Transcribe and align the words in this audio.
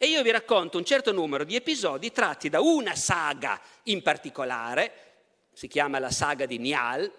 E 0.00 0.06
io 0.06 0.22
vi 0.22 0.30
racconto 0.30 0.78
un 0.78 0.84
certo 0.84 1.10
numero 1.10 1.42
di 1.42 1.56
episodi 1.56 2.12
tratti 2.12 2.48
da 2.48 2.60
una 2.60 2.94
saga 2.94 3.60
in 3.84 4.00
particolare, 4.00 4.92
si 5.52 5.66
chiama 5.66 5.98
la 5.98 6.12
saga 6.12 6.46
di 6.46 6.58
Nial, 6.58 7.10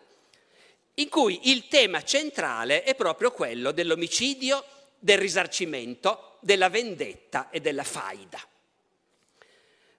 in 0.94 1.10
cui 1.10 1.52
il 1.52 1.68
tema 1.68 2.02
centrale 2.04 2.84
è 2.84 2.96
proprio 2.96 3.32
quello 3.32 3.72
dell'omicidio, 3.72 4.64
del 4.98 5.18
risarcimento, 5.18 6.38
della 6.40 6.70
vendetta 6.70 7.50
e 7.50 7.60
della 7.60 7.84
faida. 7.84 8.40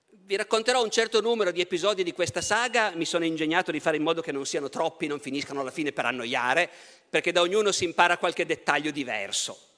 Vi 0.08 0.36
racconterò 0.36 0.82
un 0.82 0.90
certo 0.90 1.20
numero 1.20 1.50
di 1.50 1.60
episodi 1.60 2.02
di 2.02 2.12
questa 2.12 2.40
saga, 2.40 2.92
mi 2.94 3.04
sono 3.04 3.26
ingegnato 3.26 3.70
di 3.70 3.80
fare 3.80 3.98
in 3.98 4.02
modo 4.02 4.22
che 4.22 4.32
non 4.32 4.46
siano 4.46 4.70
troppi, 4.70 5.06
non 5.06 5.20
finiscano 5.20 5.60
alla 5.60 5.70
fine 5.70 5.92
per 5.92 6.06
annoiare, 6.06 6.70
perché 7.10 7.30
da 7.30 7.42
ognuno 7.42 7.72
si 7.72 7.84
impara 7.84 8.16
qualche 8.16 8.46
dettaglio 8.46 8.90
diverso. 8.90 9.69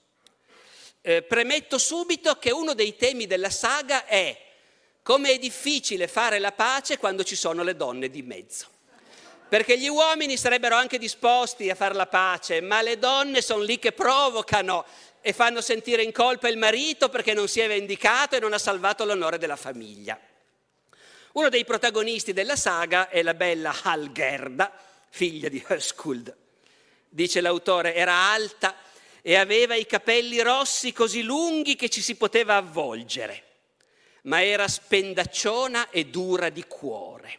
Eh, 1.04 1.22
premetto 1.22 1.78
subito 1.78 2.36
che 2.38 2.52
uno 2.52 2.74
dei 2.74 2.94
temi 2.94 3.26
della 3.26 3.50
saga 3.50 4.06
è 4.06 4.40
come 5.02 5.32
è 5.32 5.38
difficile 5.38 6.06
fare 6.06 6.38
la 6.38 6.52
pace 6.52 6.96
quando 6.96 7.24
ci 7.24 7.34
sono 7.34 7.64
le 7.64 7.74
donne 7.74 8.08
di 8.08 8.22
mezzo. 8.22 8.68
Perché 9.48 9.76
gli 9.76 9.88
uomini 9.88 10.36
sarebbero 10.36 10.76
anche 10.76 10.98
disposti 10.98 11.68
a 11.68 11.74
fare 11.74 11.94
la 11.94 12.06
pace, 12.06 12.60
ma 12.60 12.80
le 12.82 13.00
donne 13.00 13.42
sono 13.42 13.64
lì 13.64 13.80
che 13.80 13.90
provocano 13.90 14.86
e 15.20 15.32
fanno 15.32 15.60
sentire 15.60 16.04
in 16.04 16.12
colpa 16.12 16.48
il 16.48 16.56
marito 16.56 17.08
perché 17.08 17.34
non 17.34 17.48
si 17.48 17.58
è 17.58 17.66
vendicato 17.66 18.36
e 18.36 18.38
non 18.38 18.52
ha 18.52 18.58
salvato 18.58 19.04
l'onore 19.04 19.38
della 19.38 19.56
famiglia. 19.56 20.16
Uno 21.32 21.48
dei 21.48 21.64
protagonisti 21.64 22.32
della 22.32 22.56
saga 22.56 23.08
è 23.08 23.22
la 23.22 23.34
bella 23.34 23.74
Halgerda, 23.82 24.72
figlia 25.10 25.48
di 25.48 25.62
Höskuld. 25.66 26.32
Dice 27.08 27.40
l'autore, 27.40 27.92
era 27.94 28.30
alta 28.30 28.74
e 29.22 29.36
aveva 29.36 29.76
i 29.76 29.86
capelli 29.86 30.40
rossi 30.40 30.92
così 30.92 31.22
lunghi 31.22 31.76
che 31.76 31.88
ci 31.88 32.02
si 32.02 32.16
poteva 32.16 32.56
avvolgere, 32.56 33.44
ma 34.22 34.44
era 34.44 34.66
spendacciona 34.66 35.90
e 35.90 36.06
dura 36.06 36.50
di 36.50 36.64
cuore. 36.66 37.38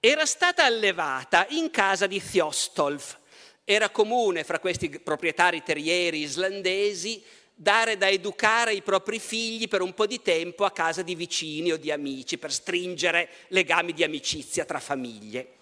Era 0.00 0.24
stata 0.24 0.64
allevata 0.64 1.46
in 1.50 1.70
casa 1.70 2.06
di 2.06 2.22
Thiostolf. 2.22 3.18
Era 3.64 3.90
comune 3.90 4.44
fra 4.44 4.60
questi 4.60 4.88
proprietari 4.88 5.62
terrieri 5.64 6.20
islandesi 6.20 7.22
dare 7.52 7.96
da 7.96 8.08
educare 8.08 8.72
i 8.72 8.82
propri 8.82 9.18
figli 9.18 9.66
per 9.66 9.82
un 9.82 9.92
po' 9.92 10.06
di 10.06 10.22
tempo 10.22 10.64
a 10.64 10.70
casa 10.70 11.02
di 11.02 11.16
vicini 11.16 11.72
o 11.72 11.76
di 11.76 11.90
amici, 11.90 12.38
per 12.38 12.52
stringere 12.52 13.28
legami 13.48 13.92
di 13.92 14.04
amicizia 14.04 14.64
tra 14.64 14.78
famiglie. 14.78 15.54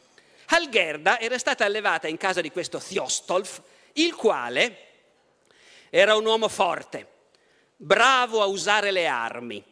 Algerda 0.49 1.19
era 1.19 1.39
stata 1.39 1.65
allevata 1.65 2.07
in 2.07 2.19
casa 2.19 2.43
di 2.43 2.51
questo 2.51 2.79
Thiostolf, 2.79 3.63
il 3.95 4.15
quale 4.15 4.86
era 5.99 6.15
un 6.15 6.27
uomo 6.27 6.49
forte, 6.49 7.07
bravo 7.75 8.43
a 8.43 8.45
usare 8.45 8.91
le 8.91 9.07
armi 9.07 9.65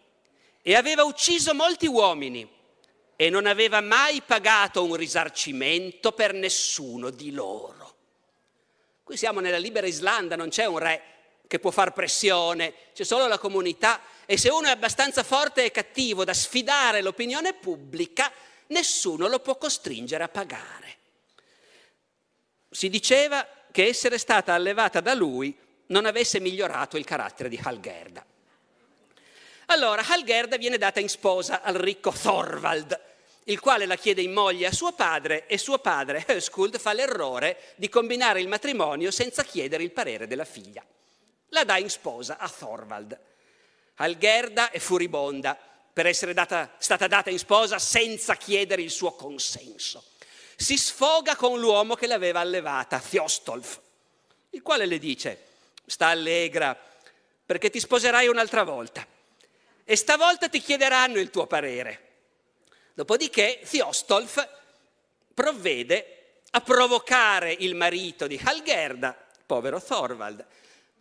e 0.63 0.75
aveva 0.75 1.05
ucciso 1.05 1.53
molti 1.53 1.87
uomini 1.87 2.51
e 3.15 3.29
non 3.29 3.45
aveva 3.45 3.83
mai 3.83 4.23
pagato 4.23 4.85
un 4.85 4.95
risarcimento 4.95 6.13
per 6.13 6.33
nessuno 6.33 7.11
di 7.11 7.31
loro. 7.31 7.95
Qui 9.03 9.19
siamo 9.19 9.41
nella 9.41 9.59
libera 9.59 9.87
Islanda, 9.87 10.35
non 10.35 10.49
c'è 10.49 10.65
un 10.65 10.79
re 10.79 11.03
che 11.47 11.59
può 11.59 11.71
far 11.71 11.93
pressione, 11.93 12.73
c'è 12.95 13.05
solo 13.05 13.27
la 13.27 13.39
comunità 13.39 14.01
e 14.25 14.39
se 14.39 14.49
uno 14.49 14.69
è 14.69 14.71
abbastanza 14.71 15.23
forte 15.23 15.67
e 15.67 15.71
cattivo 15.71 16.25
da 16.25 16.33
sfidare 16.33 17.03
l'opinione 17.03 17.53
pubblica, 17.53 18.33
nessuno 18.69 19.29
lo 19.29 19.41
può 19.41 19.59
costringere 19.59 20.25
a 20.25 20.29
pagare. 20.29 20.97
Si 22.71 22.89
diceva 22.89 23.47
che 23.71 23.89
essere 23.89 24.17
stata 24.17 24.55
allevata 24.55 25.01
da 25.01 25.13
lui 25.13 25.55
non 25.95 26.07
avesse 26.07 26.41
migliorato 26.41 26.97
il 26.97 27.05
carattere 27.05 27.49
di 27.49 27.61
Halgerda. 27.63 28.27
Allora 29.67 30.03
Halgerda 30.07 30.57
viene 30.57 30.77
data 30.77 30.99
in 30.99 31.09
sposa 31.09 31.63
al 31.63 31.75
ricco 31.75 32.11
Thorvald, 32.11 33.01
il 33.45 33.61
quale 33.61 33.87
la 33.87 33.97
chiede 33.97 34.21
in 34.21 34.33
moglie 34.33 34.67
a 34.67 34.73
suo 34.73 34.93
padre 34.93 35.47
e 35.47 35.57
suo 35.57 35.79
padre, 35.79 36.25
Höskuld, 36.27 36.79
fa 36.79 36.93
l'errore 36.93 37.75
di 37.77 37.89
combinare 37.89 38.41
il 38.41 38.49
matrimonio 38.49 39.13
senza 39.13 39.45
chiedere 39.45 39.85
il 39.85 39.93
parere 39.93 40.27
della 40.27 40.45
figlia 40.45 40.85
la 41.55 41.65
dà 41.65 41.79
in 41.79 41.89
sposa 41.89 42.37
a 42.37 42.49
Thorvald. 42.49 43.19
Algerda 43.97 44.71
è 44.71 44.81
furibonda 44.81 45.57
per 45.93 46.07
essere 46.07 46.35
data, 46.35 46.75
stata 46.79 47.07
data 47.07 47.31
in 47.31 47.39
sposa 47.39 47.79
senza 47.79 48.35
chiedere 48.35 48.83
il 48.83 48.91
suo 48.91 49.13
consenso. 49.13 50.05
Si 50.57 50.77
sfoga 50.77 51.37
con 51.37 51.61
l'uomo 51.61 51.95
che 51.95 52.09
l'aveva 52.09 52.41
allevata, 52.41 52.99
Thiostolf, 52.99 53.81
il 54.51 54.63
quale 54.63 54.87
le 54.87 54.99
dice, 54.99 55.54
sta 55.87 56.09
allegra 56.09 56.79
perché 57.47 57.71
ti 57.71 57.81
sposerai 57.81 58.29
un'altra 58.29 58.63
volta 58.63 59.07
e 59.85 59.97
stavolta 59.97 60.49
ti 60.49 60.61
chiederanno 60.61 61.19
il 61.19 61.31
tuo 61.31 61.47
parere. 61.47 62.01
Dopodiché 62.95 63.61
Thiostolf 63.69 64.49
provvede 65.35 66.37
a 66.51 66.61
provocare 66.61 67.55
il 67.59 67.75
marito 67.75 68.27
di 68.27 68.41
Algerda, 68.43 69.17
povero 69.45 69.83
Thorvald, 69.83 70.47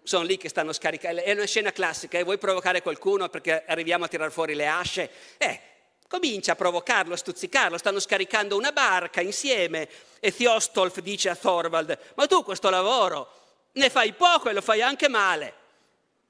sono 0.04 0.24
lì 0.24 0.38
che 0.38 0.50
stanno 0.50 0.74
scaricando, 0.74 1.22
è 1.22 1.32
una 1.32 1.46
scena 1.46 1.72
classica, 1.72 2.18
e 2.18 2.22
eh? 2.22 2.24
vuoi 2.24 2.38
provocare 2.38 2.82
qualcuno 2.82 3.30
perché 3.30 3.64
arriviamo 3.66 4.06
a 4.06 4.08
tirar 4.08 4.32
fuori 4.32 4.54
le 4.54 4.68
asce? 4.68 5.10
Eh, 5.38 5.60
comincia 6.08 6.54
a 6.54 6.56
provocarlo, 6.56 7.14
a 7.14 7.18
stuzzicarlo, 7.18 7.78
stanno 7.78 8.00
scaricando 8.00 8.58
una 8.58 8.72
barca 8.72 9.22
insieme 9.22 9.88
e 10.20 10.34
Thiostolf 10.34 11.00
dice 11.00 11.30
a 11.30 11.36
Thorvald, 11.36 11.98
ma 12.16 12.28
tu 12.28 12.44
questo 12.44 12.70
lavoro 12.70 13.43
ne 13.74 13.90
fai 13.90 14.14
poco 14.14 14.50
e 14.50 14.54
lo 14.54 14.62
fai 14.62 14.82
anche 14.82 15.08
male. 15.08 15.62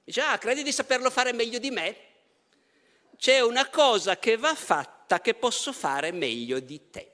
Dice, 0.03 0.21
ah, 0.21 0.37
credi 0.37 0.63
di 0.63 0.71
saperlo 0.71 1.09
fare 1.09 1.33
meglio 1.33 1.59
di 1.59 1.71
me? 1.71 1.97
C'è 3.17 3.39
una 3.39 3.69
cosa 3.69 4.17
che 4.17 4.37
va 4.37 4.53
fatta 4.53 5.21
che 5.21 5.33
posso 5.33 5.71
fare 5.71 6.11
meglio 6.11 6.59
di 6.59 6.89
te. 6.89 7.11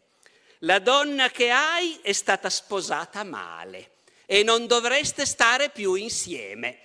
La 0.63 0.79
donna 0.79 1.29
che 1.29 1.51
hai 1.51 1.99
è 2.01 2.11
stata 2.11 2.49
sposata 2.49 3.23
male 3.23 3.97
e 4.25 4.43
non 4.43 4.67
dovreste 4.67 5.25
stare 5.25 5.69
più 5.69 5.93
insieme. 5.93 6.79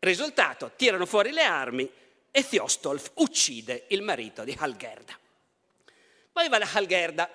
Risultato, 0.00 0.72
tirano 0.76 1.06
fuori 1.06 1.30
le 1.30 1.42
armi 1.42 1.90
e 2.30 2.46
Thiostolf 2.46 3.12
uccide 3.14 3.84
il 3.88 4.02
marito 4.02 4.44
di 4.44 4.54
Halgerda. 4.58 5.18
Poi 6.32 6.48
va 6.48 6.58
la 6.58 6.68
Halgerda, 6.70 7.30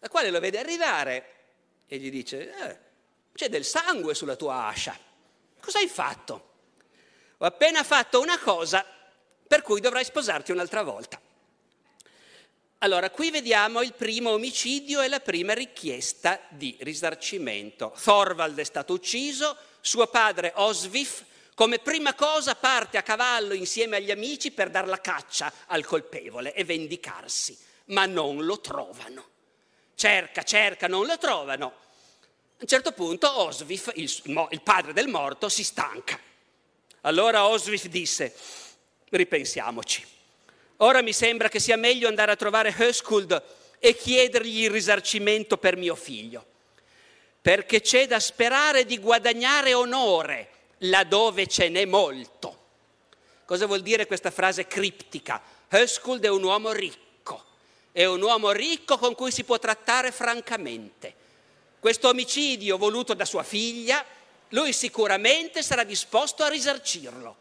la 0.00 0.08
quale 0.08 0.30
lo 0.30 0.40
vede 0.40 0.58
arrivare 0.58 1.34
e 1.86 1.98
gli 1.98 2.10
dice, 2.10 2.52
eh, 2.52 2.78
c'è 3.40 3.48
del 3.48 3.64
sangue 3.64 4.14
sulla 4.14 4.36
tua 4.36 4.66
ascia, 4.66 4.94
cosa 5.62 5.78
hai 5.78 5.88
fatto? 5.88 6.48
Ho 7.38 7.46
appena 7.46 7.82
fatto 7.82 8.20
una 8.20 8.38
cosa 8.38 8.84
per 9.48 9.62
cui 9.62 9.80
dovrai 9.80 10.04
sposarti 10.04 10.52
un'altra 10.52 10.82
volta. 10.82 11.18
Allora, 12.80 13.08
qui 13.08 13.30
vediamo 13.30 13.80
il 13.80 13.94
primo 13.94 14.32
omicidio 14.32 15.00
e 15.00 15.08
la 15.08 15.20
prima 15.20 15.54
richiesta 15.54 16.38
di 16.50 16.76
risarcimento. 16.80 17.94
Thorvald 18.02 18.58
è 18.58 18.64
stato 18.64 18.92
ucciso, 18.92 19.56
suo 19.80 20.06
padre 20.08 20.52
Osvif 20.56 21.24
come 21.54 21.78
prima 21.78 22.12
cosa 22.12 22.54
parte 22.54 22.98
a 22.98 23.02
cavallo 23.02 23.54
insieme 23.54 23.96
agli 23.96 24.10
amici 24.10 24.50
per 24.50 24.68
dar 24.68 24.86
la 24.86 25.00
caccia 25.00 25.50
al 25.68 25.86
colpevole 25.86 26.52
e 26.52 26.64
vendicarsi, 26.64 27.58
ma 27.86 28.04
non 28.04 28.44
lo 28.44 28.60
trovano. 28.60 29.28
Cerca, 29.94 30.42
cerca, 30.42 30.88
non 30.88 31.06
lo 31.06 31.16
trovano. 31.16 31.88
A 32.60 32.64
un 32.64 32.68
certo 32.68 32.92
punto 32.92 33.40
Osvif, 33.40 33.90
il, 33.94 34.12
il 34.50 34.60
padre 34.60 34.92
del 34.92 35.08
morto, 35.08 35.48
si 35.48 35.64
stanca. 35.64 36.20
Allora 37.00 37.46
Osvif 37.46 37.86
disse, 37.86 38.34
ripensiamoci 39.08 40.06
Ora 40.82 41.00
mi 41.00 41.14
sembra 41.14 41.48
che 41.48 41.58
sia 41.58 41.76
meglio 41.76 42.06
andare 42.06 42.32
a 42.32 42.36
trovare 42.36 42.74
Höskuld 42.76 43.42
e 43.78 43.96
chiedergli 43.96 44.64
il 44.64 44.70
risarcimento 44.70 45.56
per 45.56 45.76
mio 45.76 45.94
figlio, 45.94 46.44
perché 47.40 47.80
c'è 47.80 48.06
da 48.06 48.20
sperare 48.20 48.84
di 48.84 48.98
guadagnare 48.98 49.72
onore 49.72 50.48
laddove 50.80 51.46
ce 51.46 51.70
n'è 51.70 51.86
molto. 51.86 52.58
Cosa 53.46 53.64
vuol 53.64 53.80
dire 53.80 54.06
questa 54.06 54.30
frase 54.30 54.66
criptica? 54.66 55.40
Höskuld 55.70 56.22
è 56.24 56.28
un 56.28 56.42
uomo 56.42 56.72
ricco, 56.72 57.42
è 57.90 58.04
un 58.04 58.20
uomo 58.20 58.50
ricco 58.50 58.98
con 58.98 59.14
cui 59.14 59.30
si 59.30 59.44
può 59.44 59.58
trattare 59.58 60.12
francamente. 60.12 61.19
Questo 61.80 62.08
omicidio 62.08 62.76
voluto 62.76 63.14
da 63.14 63.24
sua 63.24 63.42
figlia, 63.42 64.04
lui 64.50 64.72
sicuramente 64.72 65.62
sarà 65.62 65.82
disposto 65.82 66.44
a 66.44 66.48
risarcirlo 66.48 67.36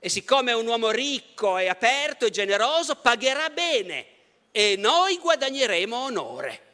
e 0.00 0.08
siccome 0.08 0.50
è 0.50 0.54
un 0.54 0.66
uomo 0.66 0.90
ricco 0.90 1.58
e 1.58 1.68
aperto 1.68 2.26
e 2.26 2.30
generoso, 2.30 2.96
pagherà 2.96 3.50
bene 3.50 4.06
e 4.50 4.76
noi 4.76 5.18
guadagneremo 5.18 5.96
onore. 5.96 6.66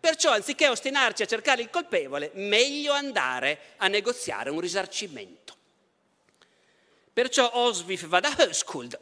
Perciò, 0.00 0.32
anziché 0.32 0.68
ostinarci 0.68 1.22
a 1.22 1.26
cercare 1.26 1.62
il 1.62 1.70
colpevole, 1.70 2.30
meglio 2.34 2.92
andare 2.92 3.74
a 3.76 3.86
negoziare 3.86 4.50
un 4.50 4.58
risarcimento. 4.58 5.56
Perciò 7.12 7.50
Oswif 7.54 8.06
va 8.06 8.18
da 8.18 8.34
Höskuld, 8.36 8.98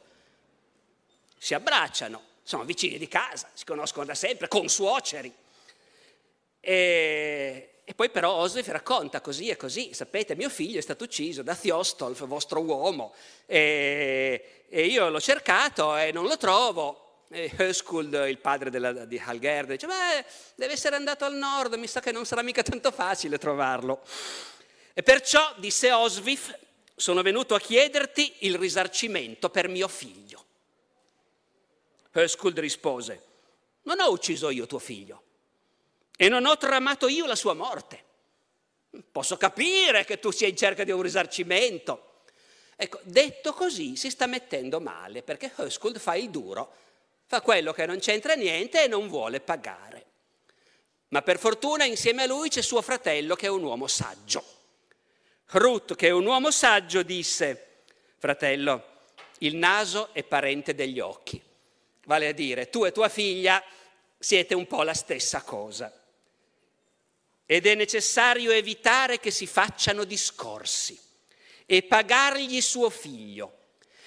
si 1.38 1.54
abbracciano, 1.54 2.22
sono 2.42 2.64
vicini 2.64 2.98
di 2.98 3.08
casa, 3.08 3.48
si 3.54 3.64
conoscono 3.64 4.04
da 4.04 4.14
sempre, 4.14 4.48
consuoceri. 4.48 5.32
E, 6.60 7.70
e 7.90 7.94
poi 7.94 8.10
però 8.10 8.34
Oswif 8.34 8.68
racconta 8.68 9.20
così 9.20 9.48
e 9.48 9.56
così, 9.56 9.92
sapete, 9.94 10.36
mio 10.36 10.48
figlio 10.48 10.78
è 10.78 10.82
stato 10.82 11.04
ucciso 11.04 11.42
da 11.42 11.56
Thiostolf, 11.56 12.24
vostro 12.26 12.60
uomo, 12.60 13.12
e, 13.46 14.64
e 14.68 14.86
io 14.86 15.08
l'ho 15.08 15.20
cercato 15.20 15.96
e 15.96 16.12
non 16.12 16.26
lo 16.26 16.36
trovo. 16.36 17.24
E 17.32 17.50
Höskuld, 17.56 18.12
il 18.28 18.38
padre 18.38 18.70
della, 18.70 18.92
di 19.04 19.20
Halgerd, 19.24 19.70
dice, 19.70 19.86
beh, 19.86 20.24
deve 20.56 20.72
essere 20.72 20.96
andato 20.96 21.24
al 21.24 21.34
nord, 21.34 21.74
mi 21.74 21.86
sa 21.86 22.00
che 22.00 22.12
non 22.12 22.26
sarà 22.26 22.42
mica 22.42 22.62
tanto 22.62 22.90
facile 22.90 23.38
trovarlo. 23.38 24.02
E 24.92 25.02
perciò, 25.02 25.54
disse 25.56 25.92
Oswif, 25.92 26.56
sono 26.94 27.22
venuto 27.22 27.54
a 27.54 27.60
chiederti 27.60 28.34
il 28.40 28.56
risarcimento 28.56 29.48
per 29.48 29.68
mio 29.68 29.88
figlio. 29.88 30.44
Höskuld 32.12 32.58
rispose, 32.58 33.22
non 33.82 34.00
ho 34.00 34.10
ucciso 34.10 34.50
io 34.50 34.66
tuo 34.66 34.80
figlio 34.80 35.22
e 36.22 36.28
non 36.28 36.44
ho 36.44 36.54
tramato 36.58 37.08
io 37.08 37.24
la 37.24 37.34
sua 37.34 37.54
morte. 37.54 38.04
Posso 39.10 39.38
capire 39.38 40.04
che 40.04 40.18
tu 40.18 40.30
sia 40.30 40.48
in 40.48 40.56
cerca 40.56 40.84
di 40.84 40.90
un 40.90 41.00
risarcimento. 41.00 42.24
Ecco, 42.76 43.00
detto 43.04 43.54
così 43.54 43.96
si 43.96 44.10
sta 44.10 44.26
mettendo 44.26 44.80
male 44.80 45.22
perché 45.22 45.50
Höskuld 45.56 45.98
fa 45.98 46.16
il 46.16 46.28
duro 46.28 46.74
fa 47.24 47.40
quello 47.40 47.72
che 47.72 47.86
non 47.86 48.00
c'entra 48.00 48.34
niente 48.34 48.84
e 48.84 48.86
non 48.86 49.08
vuole 49.08 49.40
pagare. 49.40 50.04
Ma 51.08 51.22
per 51.22 51.38
fortuna 51.38 51.84
insieme 51.84 52.24
a 52.24 52.26
lui 52.26 52.50
c'è 52.50 52.60
suo 52.60 52.82
fratello 52.82 53.34
che 53.34 53.46
è 53.46 53.50
un 53.50 53.62
uomo 53.62 53.86
saggio. 53.86 54.44
Ruth, 55.52 55.94
che 55.96 56.08
è 56.08 56.10
un 56.10 56.26
uomo 56.26 56.50
saggio, 56.50 57.02
disse, 57.02 57.84
fratello, 58.18 58.84
il 59.38 59.56
naso 59.56 60.10
è 60.12 60.22
parente 60.22 60.74
degli 60.74 61.00
occhi. 61.00 61.40
Vale 62.04 62.28
a 62.28 62.32
dire, 62.32 62.68
tu 62.68 62.84
e 62.84 62.92
tua 62.92 63.08
figlia 63.08 63.64
siete 64.18 64.54
un 64.54 64.66
po' 64.66 64.82
la 64.82 64.92
stessa 64.92 65.40
cosa. 65.40 65.90
Ed 67.52 67.66
è 67.66 67.74
necessario 67.74 68.52
evitare 68.52 69.18
che 69.18 69.32
si 69.32 69.44
facciano 69.44 70.04
discorsi 70.04 70.96
e 71.66 71.82
pagargli 71.82 72.60
suo 72.60 72.90
figlio 72.90 73.56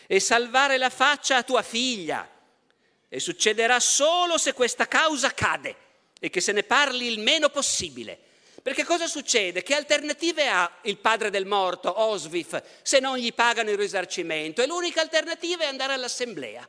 e 0.07 0.21
salvare 0.21 0.77
la 0.77 0.89
faccia 0.89 1.35
a 1.35 1.43
tua 1.43 1.61
figlia 1.61 2.25
e 3.09 3.19
succederà 3.19 3.81
solo 3.81 4.37
se 4.37 4.53
questa 4.53 4.87
causa 4.87 5.33
cade 5.33 5.75
e 6.21 6.29
che 6.29 6.39
se 6.39 6.53
ne 6.53 6.63
parli 6.63 7.05
il 7.05 7.19
meno 7.19 7.49
possibile. 7.49 8.17
Perché 8.61 8.85
cosa 8.85 9.07
succede? 9.07 9.61
Che 9.61 9.75
alternative 9.75 10.47
ha 10.47 10.77
il 10.83 10.97
padre 10.99 11.29
del 11.29 11.45
morto, 11.45 11.99
Oswif, 11.99 12.63
se 12.81 13.01
non 13.01 13.17
gli 13.17 13.33
pagano 13.33 13.71
il 13.71 13.77
risarcimento? 13.77 14.61
E 14.61 14.67
l'unica 14.67 15.01
alternativa 15.01 15.63
è 15.63 15.67
andare 15.67 15.91
all'assemblea. 15.91 16.65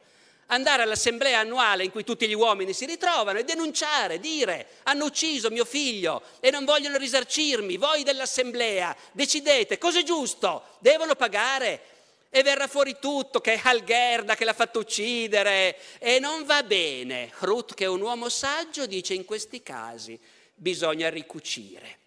Andare 0.46 0.82
all'assemblea 0.82 1.40
annuale 1.40 1.84
in 1.84 1.90
cui 1.90 2.04
tutti 2.04 2.28
gli 2.28 2.34
uomini 2.34 2.72
si 2.72 2.86
ritrovano 2.86 3.38
e 3.38 3.44
denunciare, 3.44 4.20
dire 4.20 4.66
hanno 4.84 5.06
ucciso 5.06 5.50
mio 5.50 5.64
figlio 5.64 6.22
e 6.40 6.50
non 6.50 6.64
vogliono 6.64 6.98
risarcirmi, 6.98 7.76
voi 7.76 8.02
dell'assemblea 8.02 8.94
decidete 9.12 9.78
cosa 9.78 10.00
è 10.00 10.02
giusto, 10.02 10.76
devono 10.80 11.14
pagare, 11.14 11.92
e 12.36 12.42
verrà 12.42 12.66
fuori 12.66 12.96
tutto 12.98 13.40
che 13.40 13.54
è 13.54 13.60
Algerda 13.62 14.34
che 14.34 14.44
l'ha 14.44 14.52
fatto 14.52 14.80
uccidere 14.80 15.78
e 16.00 16.18
non 16.18 16.44
va 16.44 16.64
bene. 16.64 17.30
Ruth, 17.38 17.74
che 17.74 17.84
è 17.84 17.86
un 17.86 18.00
uomo 18.00 18.28
saggio, 18.28 18.86
dice 18.86 19.14
in 19.14 19.24
questi 19.24 19.62
casi 19.62 20.18
bisogna 20.52 21.08
ricucire 21.10 21.98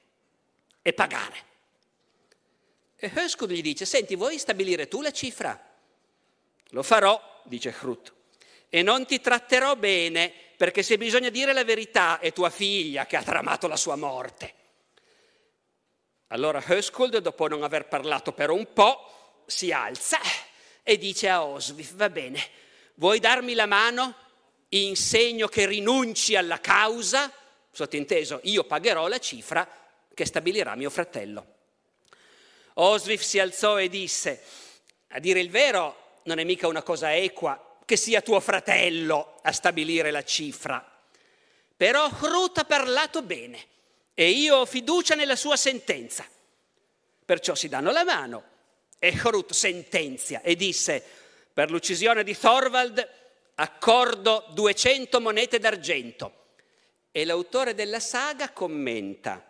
e 0.81 0.91
pagare. 0.91 1.45
E 2.97 3.09
Höskuld 3.15 3.51
gli 3.51 3.61
dice, 3.61 3.85
senti, 3.85 4.17
vuoi 4.17 4.37
stabilire 4.37 4.89
tu 4.89 5.01
la 5.01 5.11
cifra? 5.11 5.57
Lo 6.71 6.83
farò, 6.83 7.41
dice 7.45 7.73
Ruth, 7.79 8.13
e 8.69 8.81
non 8.81 9.05
ti 9.05 9.19
tratterò 9.19 9.75
bene 9.75 10.31
perché 10.57 10.83
se 10.83 10.97
bisogna 10.97 11.29
dire 11.29 11.53
la 11.53 11.63
verità 11.63 12.19
è 12.19 12.33
tua 12.33 12.49
figlia 12.49 13.05
che 13.05 13.15
ha 13.15 13.23
tramato 13.23 13.67
la 13.67 13.75
sua 13.75 13.95
morte. 13.95 14.53
Allora 16.27 16.61
Höskuld, 16.65 17.17
dopo 17.19 17.47
non 17.47 17.63
aver 17.63 17.87
parlato 17.87 18.33
per 18.33 18.49
un 18.49 18.73
po', 18.73 19.43
si 19.45 19.71
alza 19.71 20.19
e 20.83 20.97
dice 20.97 21.29
a 21.29 21.43
Oswif, 21.45 21.93
va 21.93 22.09
bene, 22.09 22.41
vuoi 22.95 23.19
darmi 23.19 23.53
la 23.53 23.65
mano 23.65 24.15
in 24.69 24.95
segno 24.95 25.47
che 25.47 25.65
rinunci 25.65 26.35
alla 26.35 26.59
causa? 26.59 27.31
Sottinteso, 27.71 28.41
io 28.43 28.63
pagherò 28.65 29.07
la 29.07 29.19
cifra 29.19 29.69
che 30.13 30.25
stabilirà 30.25 30.75
mio 30.75 30.89
fratello. 30.89 31.55
Oswif 32.73 33.21
si 33.21 33.39
alzò 33.39 33.79
e 33.79 33.87
disse, 33.87 34.43
a 35.09 35.19
dire 35.19 35.39
il 35.39 35.49
vero 35.49 36.19
non 36.23 36.39
è 36.39 36.43
mica 36.43 36.67
una 36.67 36.83
cosa 36.83 37.15
equa 37.15 37.66
che 37.87 37.95
sia 37.95 38.21
tuo 38.21 38.41
fratello 38.41 39.39
a 39.43 39.53
stabilire 39.53 40.11
la 40.11 40.21
cifra, 40.21 40.85
però 41.77 42.09
Ruth 42.19 42.57
ha 42.57 42.65
parlato 42.65 43.21
bene 43.21 43.65
e 44.13 44.29
io 44.29 44.57
ho 44.57 44.65
fiducia 44.65 45.15
nella 45.15 45.37
sua 45.37 45.55
sentenza. 45.55 46.27
Perciò 47.23 47.55
si 47.55 47.69
danno 47.69 47.91
la 47.91 48.03
mano 48.03 48.43
e 48.99 49.17
Horut 49.23 49.53
sentenzia 49.53 50.41
e 50.41 50.57
disse, 50.57 51.01
per 51.53 51.71
l'uccisione 51.71 52.25
di 52.25 52.37
Thorvald 52.37 53.09
accordo 53.55 54.47
200 54.49 55.21
monete 55.21 55.57
d'argento. 55.57 56.47
E 57.09 57.23
l'autore 57.23 57.73
della 57.73 58.01
saga 58.01 58.49
commenta, 58.49 59.49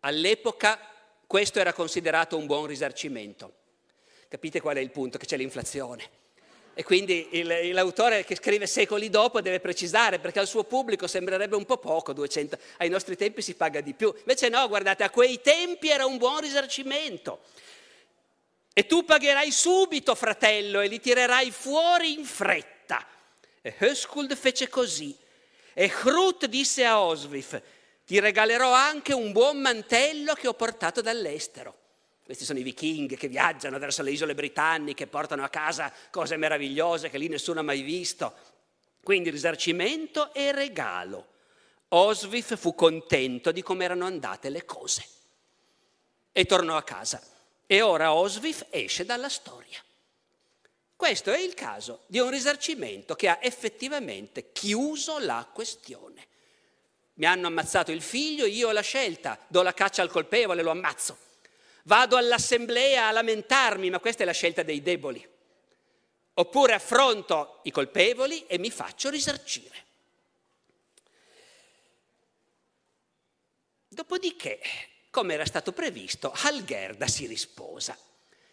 all'epoca 0.00 0.76
questo 1.24 1.60
era 1.60 1.72
considerato 1.72 2.36
un 2.36 2.46
buon 2.46 2.66
risarcimento. 2.66 3.54
Capite 4.26 4.60
qual 4.60 4.74
è 4.74 4.80
il 4.80 4.90
punto? 4.90 5.18
Che 5.18 5.26
c'è 5.26 5.36
l'inflazione. 5.36 6.25
E 6.78 6.84
quindi 6.84 7.28
il, 7.38 7.72
l'autore 7.72 8.22
che 8.22 8.36
scrive 8.36 8.66
secoli 8.66 9.08
dopo 9.08 9.40
deve 9.40 9.60
precisare, 9.60 10.18
perché 10.18 10.40
al 10.40 10.46
suo 10.46 10.64
pubblico 10.64 11.06
sembrerebbe 11.06 11.56
un 11.56 11.64
po' 11.64 11.78
poco, 11.78 12.12
200, 12.12 12.58
ai 12.76 12.90
nostri 12.90 13.16
tempi 13.16 13.40
si 13.40 13.54
paga 13.54 13.80
di 13.80 13.94
più. 13.94 14.14
Invece 14.14 14.50
no, 14.50 14.68
guardate, 14.68 15.02
a 15.02 15.08
quei 15.08 15.40
tempi 15.40 15.88
era 15.88 16.04
un 16.04 16.18
buon 16.18 16.40
risarcimento. 16.40 17.44
E 18.74 18.84
tu 18.84 19.06
pagherai 19.06 19.50
subito, 19.50 20.14
fratello, 20.14 20.82
e 20.82 20.88
li 20.88 21.00
tirerai 21.00 21.50
fuori 21.50 22.12
in 22.12 22.26
fretta. 22.26 23.06
E 23.62 23.74
Höskuld 23.78 24.36
fece 24.36 24.68
così. 24.68 25.16
E 25.72 25.88
Hrut 25.88 26.44
disse 26.44 26.84
a 26.84 27.00
Oswif, 27.00 27.58
ti 28.04 28.20
regalerò 28.20 28.70
anche 28.70 29.14
un 29.14 29.32
buon 29.32 29.62
mantello 29.62 30.34
che 30.34 30.46
ho 30.46 30.52
portato 30.52 31.00
dall'estero. 31.00 31.84
Questi 32.26 32.44
sono 32.44 32.58
i 32.58 32.64
vichinghi 32.64 33.16
che 33.16 33.28
viaggiano 33.28 33.78
verso 33.78 34.02
le 34.02 34.10
isole 34.10 34.34
britanniche, 34.34 35.06
portano 35.06 35.44
a 35.44 35.48
casa 35.48 35.92
cose 36.10 36.36
meravigliose 36.36 37.08
che 37.08 37.18
lì 37.18 37.28
nessuno 37.28 37.60
ha 37.60 37.62
mai 37.62 37.82
visto. 37.82 38.34
Quindi 39.00 39.30
risarcimento 39.30 40.34
e 40.34 40.50
regalo. 40.50 41.28
Oswif 41.90 42.58
fu 42.58 42.74
contento 42.74 43.52
di 43.52 43.62
come 43.62 43.84
erano 43.84 44.06
andate 44.06 44.50
le 44.50 44.64
cose 44.64 45.06
e 46.32 46.44
tornò 46.46 46.76
a 46.76 46.82
casa. 46.82 47.22
E 47.64 47.80
ora 47.80 48.12
Oswif 48.12 48.66
esce 48.70 49.04
dalla 49.04 49.28
storia. 49.28 49.80
Questo 50.96 51.30
è 51.30 51.38
il 51.38 51.54
caso 51.54 52.02
di 52.08 52.18
un 52.18 52.30
risarcimento 52.30 53.14
che 53.14 53.28
ha 53.28 53.38
effettivamente 53.40 54.50
chiuso 54.50 55.20
la 55.20 55.48
questione. 55.52 56.26
Mi 57.14 57.26
hanno 57.26 57.46
ammazzato 57.46 57.92
il 57.92 58.02
figlio, 58.02 58.46
io 58.46 58.70
ho 58.70 58.72
la 58.72 58.80
scelta, 58.80 59.38
do 59.46 59.62
la 59.62 59.72
caccia 59.72 60.02
al 60.02 60.10
colpevole, 60.10 60.62
lo 60.62 60.70
ammazzo. 60.70 61.25
Vado 61.86 62.16
all'assemblea 62.16 63.06
a 63.06 63.12
lamentarmi, 63.12 63.90
ma 63.90 64.00
questa 64.00 64.22
è 64.22 64.26
la 64.26 64.32
scelta 64.32 64.62
dei 64.62 64.82
deboli. 64.82 65.24
Oppure 66.34 66.72
affronto 66.74 67.60
i 67.62 67.70
colpevoli 67.70 68.44
e 68.46 68.58
mi 68.58 68.70
faccio 68.70 69.08
risarcire. 69.08 69.84
Dopodiché 73.88 74.60
come 75.10 75.32
era 75.32 75.46
stato 75.46 75.72
previsto, 75.72 76.30
Algerda 76.42 77.06
si 77.06 77.26
risposa 77.26 77.96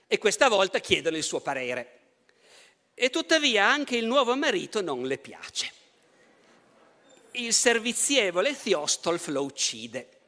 e 0.07 0.17
questa 0.17 0.47
volta 0.47 0.79
chiedono 0.79 1.17
il 1.17 1.23
suo 1.23 1.41
parere. 1.41 1.99
E 2.93 3.09
tuttavia 3.09 3.65
anche 3.65 3.97
il 3.97 4.05
nuovo 4.05 4.33
marito 4.37 4.79
non 4.81 5.05
le 5.05 5.17
piace. 5.17 5.71
Il 7.31 7.51
servizievole 7.51 8.55
Thiostolf 8.55 9.27
lo 9.27 9.43
uccide. 9.43 10.21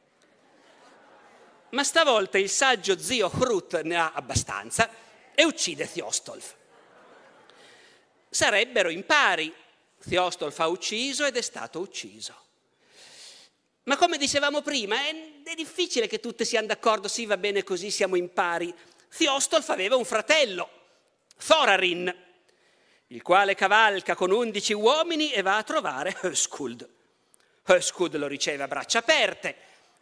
Ma 1.70 1.84
stavolta 1.84 2.38
il 2.38 2.48
saggio 2.48 2.98
zio 2.98 3.28
Hrut 3.28 3.80
ne 3.82 3.96
ha 3.96 4.12
abbastanza 4.14 4.88
e 5.34 5.44
uccide 5.44 5.90
Thiostolf. 5.90 6.54
Sarebbero 8.28 8.88
in 8.88 9.04
pari. 9.04 9.52
Thiostolf 10.06 10.58
ha 10.60 10.68
ucciso 10.68 11.24
ed 11.24 11.36
è 11.36 11.42
stato 11.42 11.80
ucciso. 11.80 12.44
Ma 13.84 13.96
come 13.96 14.18
dicevamo 14.18 14.62
prima, 14.62 14.96
è, 15.06 15.42
è 15.44 15.54
difficile 15.54 16.06
che 16.06 16.20
tutte 16.20 16.44
siano 16.44 16.66
d'accordo, 16.66 17.08
sì 17.08 17.26
va 17.26 17.36
bene 17.36 17.62
così, 17.64 17.90
siamo 17.90 18.16
in 18.16 18.32
pari. 18.32 18.74
Thiostolf 19.08 19.68
aveva 19.70 19.96
un 19.96 20.04
fratello 20.04 20.68
Thorarin, 21.44 22.14
il 23.08 23.22
quale 23.22 23.54
cavalca 23.54 24.14
con 24.14 24.30
undici 24.30 24.72
uomini 24.72 25.32
e 25.32 25.42
va 25.42 25.56
a 25.56 25.62
trovare 25.62 26.16
Höskuld. 26.22 26.88
Höskuld 27.64 28.16
lo 28.16 28.26
riceve 28.26 28.62
a 28.62 28.68
braccia 28.68 28.98
aperte 28.98 29.56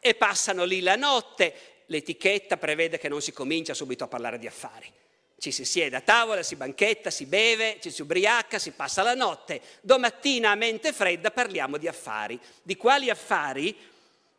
e 0.06 0.14
passano 0.14 0.64
lì 0.64 0.82
la 0.82 0.96
notte. 0.96 1.82
L'etichetta 1.86 2.58
prevede 2.58 2.98
che 2.98 3.08
non 3.08 3.22
si 3.22 3.32
comincia 3.32 3.72
subito 3.72 4.04
a 4.04 4.06
parlare 4.06 4.38
di 4.38 4.46
affari. 4.46 4.92
Ci 5.38 5.50
si 5.50 5.64
siede 5.64 5.96
a 5.96 6.02
tavola, 6.02 6.42
si 6.42 6.56
banchetta, 6.56 7.08
si 7.08 7.24
beve, 7.24 7.78
ci 7.80 7.90
si 7.90 8.02
ubriaca, 8.02 8.58
si 8.58 8.72
passa 8.72 9.02
la 9.02 9.14
notte. 9.14 9.62
Domattina 9.80 10.50
a 10.50 10.56
mente 10.56 10.92
fredda 10.92 11.30
parliamo 11.30 11.78
di 11.78 11.88
affari. 11.88 12.38
Di 12.62 12.76
quali 12.76 13.08
affari? 13.08 13.74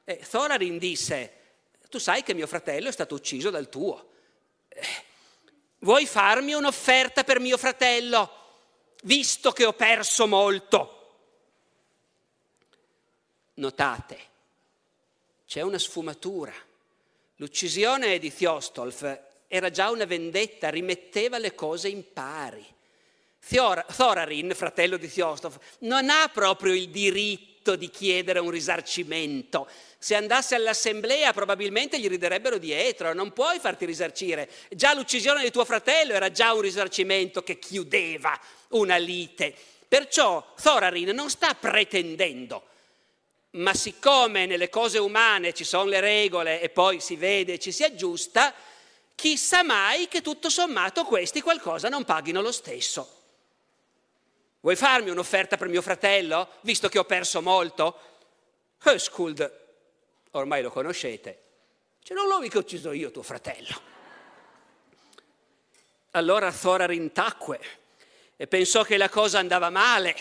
Eh, 0.03 0.21
Thorarin 0.29 0.77
disse, 0.77 1.33
tu 1.89 1.97
sai 1.97 2.21
che 2.21 2.35
mio 2.35 2.45
fratello 2.45 2.89
è 2.89 2.91
stato 2.91 3.15
ucciso 3.15 3.49
dal 3.49 3.67
tuo. 3.67 4.09
Eh, 4.69 4.85
vuoi 5.79 6.05
farmi 6.05 6.53
un'offerta 6.53 7.23
per 7.23 7.39
mio 7.39 7.57
fratello, 7.57 8.29
visto 9.01 9.51
che 9.51 9.65
ho 9.65 9.73
perso 9.73 10.27
molto? 10.27 10.91
Notate, 13.55 14.33
c'è 15.55 15.61
una 15.61 15.79
sfumatura. 15.79 16.51
L'uccisione 17.37 18.19
di 18.19 18.29
Thiostolf 18.33 19.19
era 19.47 19.69
già 19.69 19.89
una 19.89 20.03
vendetta, 20.03 20.67
rimetteva 20.67 21.37
le 21.37 21.55
cose 21.55 21.87
in 21.87 22.03
pari. 22.11 22.65
Thorarin, 23.95 24.51
fratello 24.53 24.97
di 24.97 25.07
Thiostolf, 25.07 25.57
non 25.79 26.09
ha 26.09 26.27
proprio 26.27 26.73
il 26.73 26.89
diritto 26.89 27.77
di 27.77 27.89
chiedere 27.89 28.39
un 28.39 28.49
risarcimento. 28.49 29.69
Se 29.97 30.15
andasse 30.15 30.55
all'assemblea 30.55 31.31
probabilmente 31.31 32.01
gli 32.01 32.09
riderebbero 32.09 32.57
dietro, 32.57 33.13
non 33.13 33.31
puoi 33.31 33.57
farti 33.59 33.85
risarcire. 33.85 34.49
Già 34.71 34.93
l'uccisione 34.93 35.41
di 35.41 35.51
tuo 35.51 35.63
fratello 35.63 36.11
era 36.11 36.31
già 36.31 36.51
un 36.51 36.59
risarcimento 36.59 37.43
che 37.43 37.59
chiudeva 37.59 38.37
una 38.71 38.97
lite. 38.97 39.55
Perciò 39.87 40.53
Thorarin 40.61 41.15
non 41.15 41.29
sta 41.29 41.53
pretendendo 41.53 42.73
ma 43.55 43.73
siccome 43.73 44.45
nelle 44.45 44.69
cose 44.69 44.97
umane 44.97 45.53
ci 45.53 45.63
sono 45.63 45.85
le 45.85 45.99
regole 45.99 46.61
e 46.61 46.69
poi 46.69 46.99
si 46.99 47.15
vede 47.15 47.53
e 47.53 47.59
ci 47.59 47.71
si 47.71 47.83
aggiusta, 47.83 48.53
chissà 49.13 49.63
mai 49.63 50.07
che 50.07 50.21
tutto 50.21 50.49
sommato 50.49 51.03
questi 51.05 51.41
qualcosa 51.41 51.87
non 51.87 52.03
paghino 52.03 52.41
lo 52.41 52.51
stesso. 52.51 53.23
Vuoi 54.59 54.75
farmi 54.75 55.09
un'offerta 55.09 55.57
per 55.57 55.67
mio 55.67 55.81
fratello, 55.81 56.49
visto 56.61 56.89
che 56.89 56.99
ho 56.99 57.05
perso 57.05 57.41
molto? 57.41 57.99
Höskuld, 58.83 59.59
ormai 60.31 60.61
lo 60.61 60.71
conoscete, 60.71 61.41
cioè 62.03 62.17
non 62.17 62.27
l'ho 62.27 62.39
mica 62.39 62.57
ucciso 62.57 62.91
io 62.91 63.11
tuo 63.11 63.23
fratello. 63.23 63.93
Allora 66.11 66.51
Thorarin 66.51 67.11
tacque 67.11 67.59
e 68.35 68.47
pensò 68.47 68.83
che 68.83 68.97
la 68.97 69.09
cosa 69.09 69.39
andava 69.39 69.69
male 69.69 70.15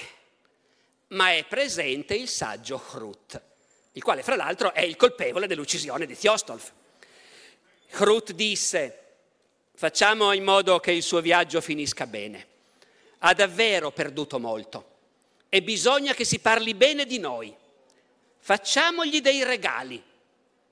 ma 1.15 1.33
è 1.33 1.45
presente 1.45 2.15
il 2.15 2.29
saggio 2.29 2.83
Hrut, 2.93 3.41
il 3.93 4.03
quale 4.03 4.23
fra 4.23 4.37
l'altro 4.37 4.73
è 4.73 4.83
il 4.83 4.97
colpevole 4.97 5.47
dell'uccisione 5.47 6.07
di 6.07 6.17
Thiostolf. 6.17 6.73
Hrut 7.91 8.33
disse, 8.33 8.99
facciamo 9.75 10.33
in 10.33 10.43
modo 10.43 10.79
che 10.81 10.93
il 10.93 11.03
suo 11.03 11.21
viaggio 11.21 11.61
finisca 11.61 12.07
bene. 12.07 12.49
Ha 13.19 13.33
davvero 13.33 13.91
perduto 13.93 14.39
molto 14.39 14.93
e 15.49 15.63
bisogna 15.63 16.15
che 16.15 16.25
si 16.25 16.41
parli 16.41 16.75
bene 16.75 17.07
di 17.07 17.19
noi. 17.19 17.55
Facciamogli 18.39 19.21
dei 19.21 19.45
regali 19.45 20.03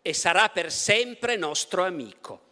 e 0.03 0.13
sarà 0.13 0.49
per 0.49 0.71
sempre 0.71 1.37
nostro 1.37 1.85
amico. 1.85 2.51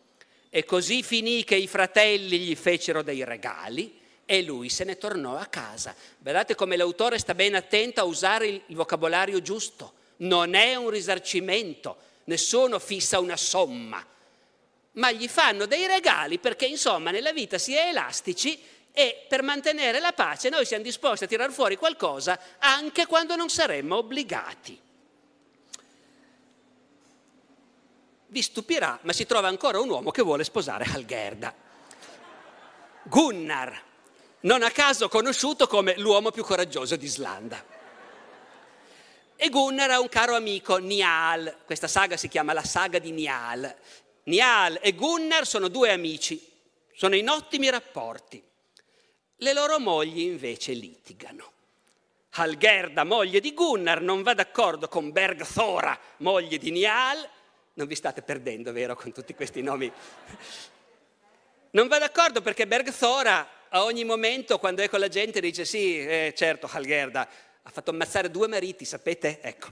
E 0.49 0.65
così 0.65 1.03
finì 1.03 1.45
che 1.45 1.57
i 1.57 1.67
fratelli 1.67 2.39
gli 2.39 2.57
fecero 2.57 3.03
dei 3.03 3.25
regali 3.25 4.00
e 4.31 4.45
lui 4.45 4.69
se 4.69 4.85
ne 4.85 4.97
tornò 4.97 5.37
a 5.37 5.47
casa. 5.47 5.93
Vedete 6.19 6.55
come 6.55 6.77
l'autore 6.77 7.19
sta 7.19 7.35
ben 7.35 7.57
attento 7.57 8.01
a 8.01 8.05
usare 8.05 8.47
il 8.47 8.77
vocabolario 8.77 9.43
giusto. 9.43 9.95
Non 10.19 10.55
è 10.55 10.77
un 10.77 10.89
risarcimento, 10.89 11.97
nessuno 12.25 12.79
fissa 12.79 13.19
una 13.19 13.37
somma, 13.37 14.07
ma 14.93 15.11
gli 15.11 15.27
fanno 15.27 15.67
dei 15.67 15.85
regali 15.89 16.39
perché 16.39 16.67
insomma 16.67 17.11
nella 17.11 17.33
vita 17.33 17.59
si 17.59 17.75
è 17.75 17.89
elastici 17.89 18.57
e 18.93 19.27
per 19.29 19.43
mantenere 19.43 19.99
la 19.99 20.13
pace 20.13 20.49
noi 20.49 20.65
siamo 20.65 20.85
disposti 20.85 21.25
a 21.25 21.27
tirar 21.27 21.51
fuori 21.51 21.75
qualcosa 21.75 22.39
anche 22.61 23.07
quando 23.07 23.35
non 23.35 23.51
saremmo 23.51 23.97
obbligati. 23.97 24.81
Vi 28.29 28.43
stupirà, 28.43 28.97
ma 29.03 29.13
si 29.13 29.27
trova 29.27 29.49
ancora 29.49 29.81
un 29.81 29.89
uomo 29.89 30.13
che 30.13 30.23
vuole 30.23 30.45
sposare 30.45 30.85
Algerda. 30.85 31.53
Gunnar, 33.03 33.89
non 34.41 34.63
a 34.63 34.71
caso 34.71 35.09
conosciuto 35.09 35.67
come 35.67 35.97
l'uomo 35.99 36.31
più 36.31 36.45
coraggioso 36.45 36.97
d'Islanda. 36.97 37.63
E 39.37 39.49
Gunnar 39.49 39.91
ha 39.91 40.01
un 40.01 40.09
caro 40.09 40.35
amico, 40.35 40.77
Nial. 40.77 41.59
Questa 41.65 41.89
saga 41.89 42.17
si 42.17 42.29
chiama 42.29 42.53
la 42.53 42.63
saga 42.63 42.99
di 42.99 43.11
Nial. 43.11 43.75
Nial 44.25 44.79
e 44.83 44.93
Gunnar 44.95 45.47
sono 45.47 45.69
due 45.69 45.91
amici, 45.91 46.47
sono 46.95 47.17
in 47.17 47.29
ottimi 47.29 47.71
rapporti. 47.71 48.43
Le 49.37 49.53
loro 49.55 49.79
mogli 49.79 50.21
invece 50.21 50.73
litigano. 50.73 51.53
Halgerda, 52.33 53.05
moglie 53.05 53.41
di 53.41 53.55
Gunnar, 53.55 54.03
non 54.03 54.23
va 54.23 54.35
d'accordo 54.35 54.89
con 54.89 55.11
Bergthora, 55.11 55.99
moglie 56.19 56.59
di 56.59 56.71
Nial. 56.71 57.27
Non 57.73 57.87
vi 57.87 57.95
state 57.95 58.21
perdendo, 58.21 58.73
vero, 58.73 58.95
con 58.95 59.11
tutti 59.13 59.35
questi 59.35 59.63
nomi? 59.63 59.91
Non 61.73 61.87
va 61.87 61.99
d'accordo 61.99 62.41
perché 62.41 62.67
Bergthora 62.67 63.49
a 63.69 63.85
ogni 63.85 64.05
momento 64.05 64.59
quando 64.59 64.83
è 64.83 64.89
con 64.89 64.99
la 64.99 65.09
gente 65.09 65.41
dice 65.41 65.65
sì, 65.65 66.05
eh, 66.05 66.33
certo, 66.37 66.69
Halgerda 66.71 67.29
ha 67.63 67.71
fatto 67.71 67.91
ammazzare 67.91 68.31
due 68.31 68.49
mariti, 68.49 68.85
sapete? 68.85 69.39
Ecco, 69.41 69.69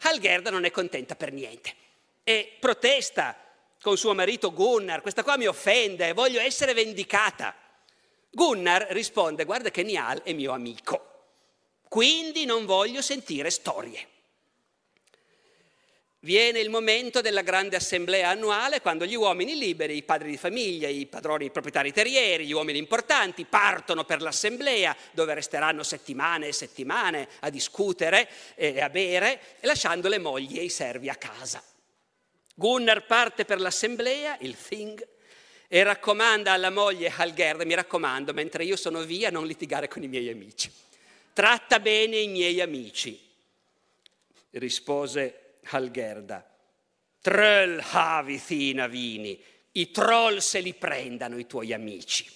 Halgerda 0.00 0.50
non 0.50 0.64
è 0.64 0.70
contenta 0.70 1.16
per 1.16 1.32
niente 1.32 1.74
e 2.24 2.56
protesta 2.60 3.36
con 3.80 3.96
suo 3.96 4.14
marito 4.14 4.52
Gunnar, 4.52 5.00
questa 5.00 5.22
qua 5.22 5.38
mi 5.38 5.46
offende, 5.46 6.12
voglio 6.12 6.40
essere 6.40 6.74
vendicata. 6.74 7.54
Gunnar 8.30 8.88
risponde, 8.90 9.44
guarda 9.44 9.70
che 9.70 9.82
Nial 9.82 10.22
è 10.22 10.34
mio 10.34 10.52
amico, 10.52 11.24
quindi 11.88 12.44
non 12.44 12.66
voglio 12.66 13.00
sentire 13.00 13.48
storie. 13.48 14.06
Viene 16.22 16.60
il 16.60 16.68
momento 16.68 17.22
della 17.22 17.40
grande 17.40 17.76
assemblea 17.76 18.28
annuale 18.28 18.82
quando 18.82 19.06
gli 19.06 19.14
uomini 19.14 19.56
liberi, 19.56 19.96
i 19.96 20.02
padri 20.02 20.28
di 20.28 20.36
famiglia, 20.36 20.86
i 20.86 21.06
padroni, 21.06 21.46
i 21.46 21.50
proprietari 21.50 21.92
terrieri, 21.92 22.44
gli 22.44 22.52
uomini 22.52 22.76
importanti 22.76 23.46
partono 23.46 24.04
per 24.04 24.20
l'assemblea 24.20 24.94
dove 25.12 25.32
resteranno 25.32 25.82
settimane 25.82 26.48
e 26.48 26.52
settimane 26.52 27.26
a 27.40 27.48
discutere 27.48 28.28
e 28.54 28.82
a 28.82 28.90
bere, 28.90 29.40
lasciando 29.60 30.08
le 30.08 30.18
mogli 30.18 30.58
e 30.58 30.64
i 30.64 30.68
servi 30.68 31.08
a 31.08 31.16
casa. 31.16 31.64
Gunnar 32.54 33.06
parte 33.06 33.46
per 33.46 33.58
l'assemblea, 33.58 34.36
il 34.40 34.54
Thing, 34.62 35.02
e 35.68 35.82
raccomanda 35.82 36.52
alla 36.52 36.68
moglie 36.68 37.10
Halgerd, 37.16 37.62
mi 37.62 37.74
raccomando, 37.74 38.34
mentre 38.34 38.64
io 38.64 38.76
sono 38.76 39.04
via 39.04 39.30
non 39.30 39.46
litigare 39.46 39.88
con 39.88 40.02
i 40.02 40.08
miei 40.08 40.28
amici. 40.28 40.70
Tratta 41.32 41.80
bene 41.80 42.18
i 42.18 42.28
miei 42.28 42.60
amici, 42.60 43.18
rispose 44.50 45.39
Halgerda. 45.64 46.44
Tröll 47.20 47.80
havi 47.80 48.38
thina 48.38 48.86
vini, 48.86 49.38
i 49.72 49.90
troll 49.90 50.38
se 50.38 50.60
li 50.60 50.72
prendano 50.72 51.38
i 51.38 51.46
tuoi 51.46 51.72
amici. 51.72 52.26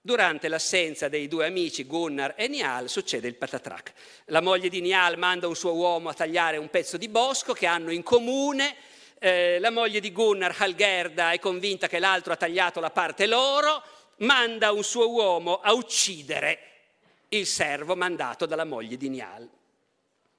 Durante 0.00 0.48
l'assenza 0.48 1.08
dei 1.08 1.28
due 1.28 1.46
amici 1.46 1.86
Gunnar 1.86 2.34
e 2.36 2.46
Nial 2.46 2.88
succede 2.88 3.26
il 3.26 3.36
patatrac. 3.36 3.94
La 4.26 4.42
moglie 4.42 4.68
di 4.68 4.80
Nial 4.80 5.16
manda 5.16 5.48
un 5.48 5.56
suo 5.56 5.74
uomo 5.74 6.10
a 6.10 6.14
tagliare 6.14 6.58
un 6.58 6.68
pezzo 6.68 6.96
di 6.98 7.08
bosco 7.08 7.52
che 7.52 7.66
hanno 7.66 7.90
in 7.90 8.02
comune. 8.02 8.76
Eh, 9.18 9.58
la 9.58 9.70
moglie 9.70 10.00
di 10.00 10.12
Gunnar, 10.12 10.54
Halgerda, 10.58 11.32
è 11.32 11.38
convinta 11.38 11.88
che 11.88 11.98
l'altro 11.98 12.34
ha 12.34 12.36
tagliato 12.36 12.80
la 12.80 12.90
parte 12.90 13.26
loro, 13.26 13.82
manda 14.18 14.72
un 14.72 14.84
suo 14.84 15.10
uomo 15.10 15.60
a 15.60 15.72
uccidere 15.72 16.58
il 17.30 17.46
servo 17.46 17.96
mandato 17.96 18.46
dalla 18.46 18.64
moglie 18.64 18.96
di 18.96 19.08
Nial 19.08 19.48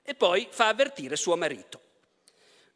e 0.06 0.14
poi 0.14 0.48
fa 0.50 0.68
avvertire 0.68 1.16
suo 1.16 1.36
marito. 1.36 1.82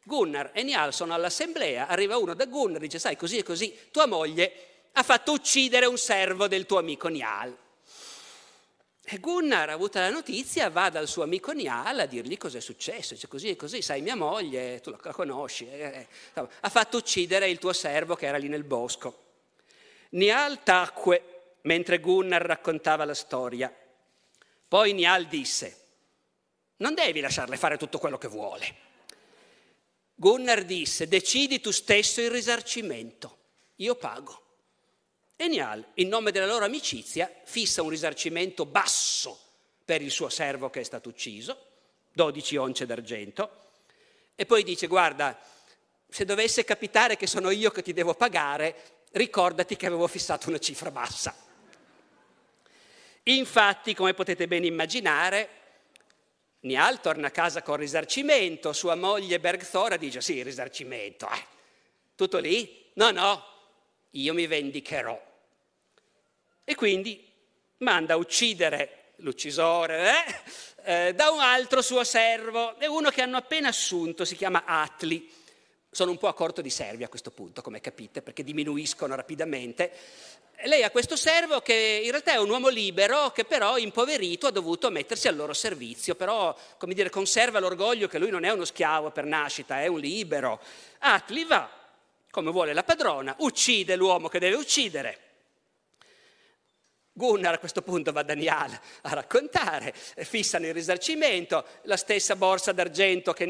Gunnar 0.02 0.50
e 0.52 0.62
Niall 0.64 0.90
sono 0.90 1.14
all'assemblea, 1.14 1.86
arriva 1.86 2.18
uno 2.18 2.34
da 2.34 2.46
Gunnar, 2.46 2.80
dice 2.80 2.98
sai 2.98 3.16
così 3.16 3.38
e 3.38 3.42
così, 3.42 3.74
tua 3.90 4.06
moglie 4.06 4.52
ha 4.92 5.02
fatto 5.02 5.32
uccidere 5.32 5.86
un 5.86 5.96
servo 5.96 6.48
del 6.48 6.66
tuo 6.66 6.78
amico 6.78 7.08
Niall. 7.08 7.56
E 9.12 9.18
Gunnar, 9.18 9.70
avuta 9.70 10.00
la 10.00 10.10
notizia, 10.10 10.70
va 10.70 10.88
dal 10.88 11.08
suo 11.08 11.22
amico 11.22 11.52
Niall 11.52 12.00
a 12.00 12.06
dirgli 12.06 12.36
cosa 12.36 12.58
è 12.58 12.60
successo. 12.60 13.14
Dice 13.14 13.26
così 13.26 13.48
e 13.48 13.56
così, 13.56 13.82
sai, 13.82 14.02
mia 14.02 14.14
moglie, 14.14 14.80
tu 14.80 14.90
la 14.90 15.12
conosci, 15.12 15.68
eh, 15.68 16.06
eh, 16.34 16.48
ha 16.60 16.68
fatto 16.68 16.98
uccidere 16.98 17.48
il 17.48 17.58
tuo 17.58 17.72
servo 17.72 18.14
che 18.14 18.26
era 18.26 18.36
lì 18.36 18.48
nel 18.48 18.64
bosco. 18.64 19.28
Niall 20.10 20.62
tacque 20.62 21.56
mentre 21.62 21.98
Gunnar 21.98 22.42
raccontava 22.42 23.04
la 23.04 23.14
storia. 23.14 23.74
Poi 24.68 24.92
Niall 24.92 25.26
disse, 25.26 25.79
non 26.80 26.94
devi 26.94 27.20
lasciarle 27.20 27.56
fare 27.56 27.76
tutto 27.76 27.98
quello 27.98 28.18
che 28.18 28.28
vuole. 28.28 28.88
Gunnar 30.14 30.64
disse, 30.64 31.08
decidi 31.08 31.60
tu 31.60 31.70
stesso 31.70 32.20
il 32.20 32.30
risarcimento, 32.30 33.38
io 33.76 33.94
pago. 33.94 34.42
E 35.36 35.48
Nial, 35.48 35.82
in 35.94 36.08
nome 36.08 36.30
della 36.30 36.46
loro 36.46 36.66
amicizia, 36.66 37.32
fissa 37.44 37.82
un 37.82 37.88
risarcimento 37.88 38.66
basso 38.66 39.38
per 39.84 40.02
il 40.02 40.10
suo 40.10 40.28
servo 40.28 40.68
che 40.68 40.80
è 40.80 40.84
stato 40.84 41.08
ucciso, 41.08 41.66
12 42.12 42.56
once 42.56 42.86
d'argento, 42.86 43.58
e 44.34 44.44
poi 44.44 44.62
dice, 44.62 44.86
guarda, 44.86 45.38
se 46.08 46.24
dovesse 46.24 46.64
capitare 46.64 47.16
che 47.16 47.26
sono 47.26 47.50
io 47.50 47.70
che 47.70 47.82
ti 47.82 47.92
devo 47.92 48.14
pagare, 48.14 49.04
ricordati 49.12 49.76
che 49.76 49.86
avevo 49.86 50.06
fissato 50.06 50.48
una 50.48 50.58
cifra 50.58 50.90
bassa. 50.90 51.34
Infatti, 53.24 53.94
come 53.94 54.14
potete 54.14 54.46
ben 54.46 54.64
immaginare, 54.64 55.59
Nial 56.60 57.00
torna 57.00 57.28
a 57.28 57.30
casa 57.30 57.62
con 57.62 57.76
risarcimento, 57.76 58.72
sua 58.72 58.94
moglie 58.94 59.40
Bergthora 59.40 59.96
dice 59.96 60.20
sì, 60.20 60.42
risarcimento, 60.42 61.26
eh. 61.26 61.44
tutto 62.14 62.38
lì? 62.38 62.90
No, 62.94 63.10
no, 63.10 63.44
io 64.10 64.34
mi 64.34 64.46
vendicherò. 64.46 65.28
E 66.64 66.74
quindi 66.74 67.26
manda 67.78 68.14
a 68.14 68.16
uccidere 68.18 69.12
l'uccisore 69.16 70.12
eh, 70.84 71.06
eh, 71.06 71.14
da 71.14 71.30
un 71.30 71.40
altro 71.40 71.80
suo 71.82 72.04
servo, 72.04 72.78
è 72.78 72.86
uno 72.86 73.10
che 73.10 73.22
hanno 73.22 73.38
appena 73.38 73.68
assunto, 73.68 74.24
si 74.24 74.36
chiama 74.36 74.64
Atli. 74.66 75.38
Sono 75.90 76.12
un 76.12 76.18
po' 76.18 76.28
a 76.28 76.34
corto 76.34 76.60
di 76.60 76.70
servi 76.70 77.02
a 77.02 77.08
questo 77.08 77.32
punto, 77.32 77.62
come 77.62 77.80
capite, 77.80 78.22
perché 78.22 78.44
diminuiscono 78.44 79.14
rapidamente. 79.14 79.90
Lei 80.64 80.84
ha 80.84 80.90
questo 80.90 81.16
servo 81.16 81.62
che 81.62 82.02
in 82.04 82.10
realtà 82.10 82.32
è 82.32 82.36
un 82.38 82.50
uomo 82.50 82.68
libero 82.68 83.30
che 83.30 83.44
però 83.44 83.76
impoverito 83.76 84.46
ha 84.46 84.50
dovuto 84.50 84.90
mettersi 84.90 85.26
al 85.26 85.34
loro 85.34 85.52
servizio, 85.52 86.14
però 86.14 86.56
come 86.78 86.94
dire 86.94 87.10
conserva 87.10 87.58
l'orgoglio 87.58 88.08
che 88.08 88.18
lui 88.18 88.30
non 88.30 88.44
è 88.44 88.50
uno 88.50 88.64
schiavo 88.64 89.10
per 89.10 89.24
nascita, 89.24 89.80
è 89.80 89.86
un 89.86 89.98
libero. 89.98 90.60
Atli 90.98 91.44
va, 91.44 91.68
come 92.30 92.50
vuole 92.50 92.72
la 92.72 92.84
padrona, 92.84 93.34
uccide 93.38 93.96
l'uomo 93.96 94.28
che 94.28 94.38
deve 94.38 94.56
uccidere 94.56 95.29
Gunnar 97.20 97.52
a 97.52 97.58
questo 97.58 97.82
punto 97.82 98.12
va 98.12 98.22
da 98.22 98.32
Nial 98.32 98.72
a 99.02 99.12
raccontare, 99.12 99.92
fissano 99.92 100.64
il 100.64 100.72
risarcimento, 100.72 101.66
la 101.82 101.98
stessa 101.98 102.34
borsa 102.34 102.72
d'argento 102.72 103.34
che, 103.34 103.46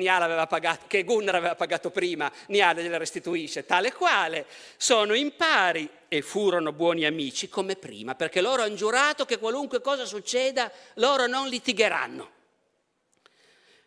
pagato, 0.49 0.87
che 0.89 1.05
Gunnar 1.05 1.37
aveva 1.37 1.55
pagato 1.55 1.91
prima, 1.91 2.31
Nial 2.49 2.75
gliela 2.75 2.97
restituisce 2.97 3.65
tale 3.65 3.93
quale, 3.93 4.47
sono 4.77 5.15
in 5.15 5.37
pari 5.37 5.89
e 6.09 6.21
furono 6.21 6.73
buoni 6.73 7.07
amici 7.07 7.49
come 7.49 7.77
prima, 7.77 8.17
perché 8.17 8.41
loro 8.41 8.63
hanno 8.63 8.75
giurato 8.75 9.25
che 9.25 9.39
qualunque 9.39 9.81
cosa 9.81 10.05
succeda, 10.05 10.69
loro 10.95 11.29
non 11.29 11.47
litigheranno. 11.47 12.31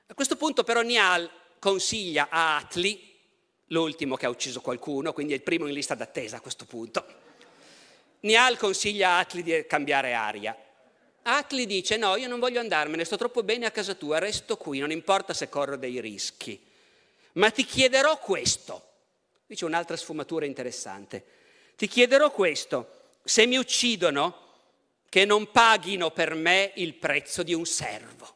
A 0.08 0.14
questo 0.14 0.38
punto 0.38 0.64
però 0.64 0.80
Nial 0.80 1.30
consiglia 1.60 2.28
a 2.30 2.56
Atli, 2.56 3.12
l'ultimo 3.68 4.16
che 4.16 4.28
ha 4.28 4.30
ucciso 4.30 4.62
qualcuno, 4.62 5.12
quindi 5.12 5.34
è 5.34 5.36
il 5.36 5.44
primo 5.44 5.68
in 5.68 5.74
lista 5.74 5.94
d'attesa 5.94 6.38
a 6.38 6.42
questo 6.42 6.64
punto, 6.64 7.23
Nial 8.24 8.58
consiglia 8.58 9.12
a 9.12 9.20
Atli 9.20 9.44
di 9.44 9.66
cambiare 9.68 10.14
aria. 10.14 10.58
Atli 11.24 11.66
dice 11.66 11.98
no, 11.98 12.16
io 12.16 12.28
non 12.28 12.40
voglio 12.40 12.60
andarmene, 12.60 13.04
sto 13.04 13.18
troppo 13.18 13.44
bene 13.44 13.66
a 13.66 13.72
casa 13.72 13.96
tua, 13.96 14.20
resto 14.20 14.56
qui, 14.58 14.80
non 14.80 14.92
importa 14.92 15.34
se 15.34 15.50
corro 15.50 15.76
dei 15.78 16.00
rischi. 16.00 16.62
Ma 17.34 17.50
ti 17.52 17.66
chiederò 17.66 18.18
questo. 18.20 18.92
Dice 19.46 19.66
un'altra 19.66 19.98
sfumatura 19.98 20.46
interessante. 20.46 21.26
Ti 21.76 21.88
chiederò 21.88 22.32
questo, 22.32 23.18
se 23.24 23.46
mi 23.46 23.58
uccidono, 23.58 24.40
che 25.10 25.26
non 25.26 25.52
paghino 25.52 26.12
per 26.12 26.34
me 26.34 26.72
il 26.76 26.94
prezzo 26.94 27.44
di 27.44 27.54
un 27.54 27.66
servo. 27.66 28.36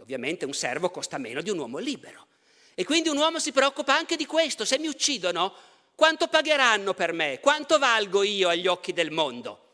Ovviamente 0.00 0.44
un 0.44 0.54
servo 0.54 0.90
costa 0.90 1.18
meno 1.18 1.40
di 1.40 1.50
un 1.50 1.58
uomo 1.58 1.78
libero. 1.78 2.26
E 2.74 2.84
quindi 2.84 3.08
un 3.08 3.16
uomo 3.16 3.38
si 3.38 3.52
preoccupa 3.52 3.94
anche 3.94 4.16
di 4.16 4.26
questo, 4.26 4.64
se 4.64 4.78
mi 4.78 4.88
uccidono, 4.88 5.54
quanto 6.02 6.26
pagheranno 6.26 6.94
per 6.94 7.12
me? 7.12 7.38
Quanto 7.38 7.78
valgo 7.78 8.24
io 8.24 8.48
agli 8.48 8.66
occhi 8.66 8.92
del 8.92 9.12
mondo? 9.12 9.66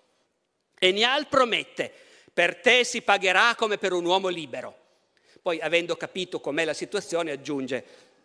E 0.78 0.92
Nial 0.92 1.26
promette, 1.26 1.90
per 2.34 2.60
te 2.60 2.84
si 2.84 3.00
pagherà 3.00 3.54
come 3.54 3.78
per 3.78 3.94
un 3.94 4.04
uomo 4.04 4.28
libero. 4.28 4.76
Poi, 5.40 5.58
avendo 5.58 5.96
capito 5.96 6.38
com'è 6.38 6.66
la 6.66 6.74
situazione, 6.74 7.30
aggiunge, 7.30 7.82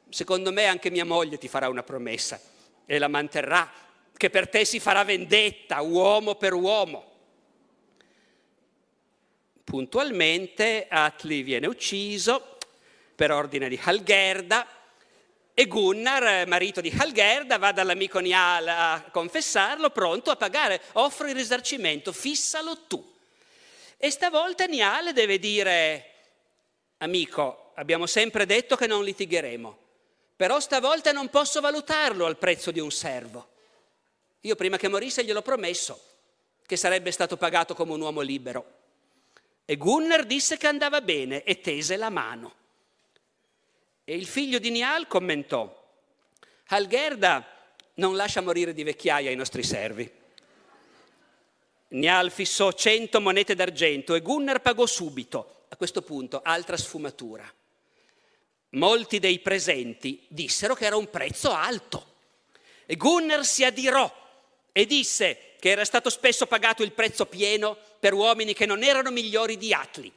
secondo 0.09 0.51
me 0.51 0.65
anche 0.65 0.91
mia 0.91 1.05
moglie 1.05 1.37
ti 1.37 1.47
farà 1.47 1.69
una 1.69 1.81
promessa 1.81 2.41
e 2.85 2.99
la 2.99 3.07
manterrà, 3.07 3.71
che 4.17 4.29
per 4.29 4.49
te 4.49 4.65
si 4.65 4.81
farà 4.81 5.05
vendetta, 5.05 5.79
uomo 5.79 6.35
per 6.35 6.51
uomo. 6.51 7.11
Puntualmente 9.63 10.87
Atli 10.89 11.41
viene 11.41 11.67
ucciso 11.67 12.57
per 13.15 13.31
ordine 13.31 13.69
di 13.69 13.79
Halgerda, 13.81 14.67
e 15.55 15.67
Gunnar, 15.67 16.47
marito 16.47 16.81
di 16.81 16.91
Halgerda, 16.97 17.59
va 17.59 17.71
dall'amico 17.71 18.19
Nial 18.19 18.67
a 18.67 19.05
confessarlo, 19.11 19.91
pronto 19.91 20.31
a 20.31 20.35
pagare, 20.35 20.81
offre 20.93 21.29
il 21.29 21.35
risarcimento, 21.35 22.11
fissalo 22.11 22.85
tu. 22.87 23.13
E 23.97 24.09
stavolta 24.09 24.65
Nial 24.65 25.13
deve 25.13 25.37
dire, 25.37 26.11
amico, 26.97 27.71
abbiamo 27.75 28.07
sempre 28.07 28.47
detto 28.47 28.75
che 28.75 28.87
non 28.87 29.03
litigheremo, 29.03 29.77
però 30.35 30.59
stavolta 30.59 31.11
non 31.11 31.29
posso 31.29 31.61
valutarlo 31.61 32.25
al 32.25 32.37
prezzo 32.37 32.71
di 32.71 32.79
un 32.79 32.91
servo. 32.91 33.49
Io 34.41 34.55
prima 34.55 34.77
che 34.77 34.87
morisse 34.87 35.23
gliel'ho 35.23 35.43
promesso 35.43 36.01
che 36.65 36.75
sarebbe 36.77 37.11
stato 37.11 37.37
pagato 37.37 37.75
come 37.75 37.93
un 37.93 38.01
uomo 38.01 38.21
libero. 38.21 38.65
E 39.65 39.77
Gunnar 39.77 40.25
disse 40.25 40.57
che 40.57 40.67
andava 40.67 40.99
bene 41.01 41.43
e 41.43 41.61
tese 41.61 41.95
la 41.95 42.09
mano. 42.09 42.55
E 44.05 44.15
il 44.15 44.25
figlio 44.25 44.59
di 44.59 44.69
Nial 44.69 45.07
commentò, 45.07 45.81
Algerda 46.67 47.47
non 47.95 48.15
lascia 48.15 48.41
morire 48.41 48.73
di 48.73 48.83
vecchiaia 48.83 49.31
i 49.31 49.35
nostri 49.35 49.63
servi. 49.63 50.11
Nial 51.89 52.31
fissò 52.31 52.71
cento 52.73 53.21
monete 53.21 53.55
d'argento 53.55 54.15
e 54.15 54.21
Gunnar 54.21 54.61
pagò 54.61 54.85
subito. 54.85 55.65
A 55.69 55.75
questo 55.75 56.01
punto, 56.01 56.41
altra 56.43 56.75
sfumatura. 56.77 57.51
Molti 58.71 59.19
dei 59.19 59.39
presenti 59.39 60.23
dissero 60.27 60.75
che 60.75 60.85
era 60.85 60.97
un 60.97 61.09
prezzo 61.09 61.51
alto. 61.51 62.11
E 62.85 62.95
Gunnar 62.95 63.45
si 63.45 63.63
adirò 63.63 64.11
e 64.71 64.85
disse 64.85 65.53
che 65.59 65.69
era 65.69 65.85
stato 65.85 66.09
spesso 66.09 66.45
pagato 66.45 66.83
il 66.83 66.91
prezzo 66.91 67.25
pieno 67.25 67.77
per 67.99 68.13
uomini 68.13 68.53
che 68.53 68.65
non 68.65 68.83
erano 68.83 69.11
migliori 69.11 69.57
di 69.57 69.73
Atli. 69.73 70.11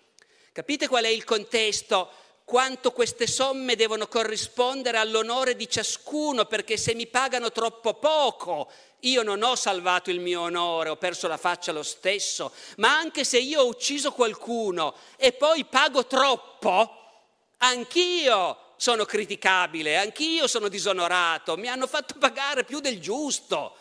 Capite 0.50 0.88
qual 0.88 1.04
è 1.04 1.08
il 1.08 1.24
contesto 1.24 2.10
quanto 2.46 2.92
queste 2.92 3.26
somme 3.26 3.74
devono 3.74 4.06
corrispondere 4.06 4.98
all'onore 4.98 5.56
di 5.56 5.68
ciascuno, 5.68 6.44
perché 6.44 6.76
se 6.76 6.94
mi 6.94 7.08
pagano 7.08 7.50
troppo 7.50 7.94
poco, 7.94 8.70
io 9.00 9.24
non 9.24 9.42
ho 9.42 9.56
salvato 9.56 10.12
il 10.12 10.20
mio 10.20 10.42
onore, 10.42 10.90
ho 10.90 10.96
perso 10.96 11.26
la 11.26 11.38
faccia 11.38 11.72
lo 11.72 11.82
stesso, 11.82 12.52
ma 12.76 12.96
anche 12.96 13.24
se 13.24 13.38
io 13.38 13.62
ho 13.62 13.66
ucciso 13.66 14.12
qualcuno 14.12 14.94
e 15.16 15.32
poi 15.32 15.64
pago 15.64 16.06
troppo, 16.06 17.24
anch'io 17.58 18.74
sono 18.76 19.04
criticabile, 19.04 19.96
anch'io 19.96 20.46
sono 20.46 20.68
disonorato, 20.68 21.56
mi 21.56 21.66
hanno 21.66 21.88
fatto 21.88 22.14
pagare 22.16 22.62
più 22.62 22.78
del 22.78 23.00
giusto. 23.00 23.74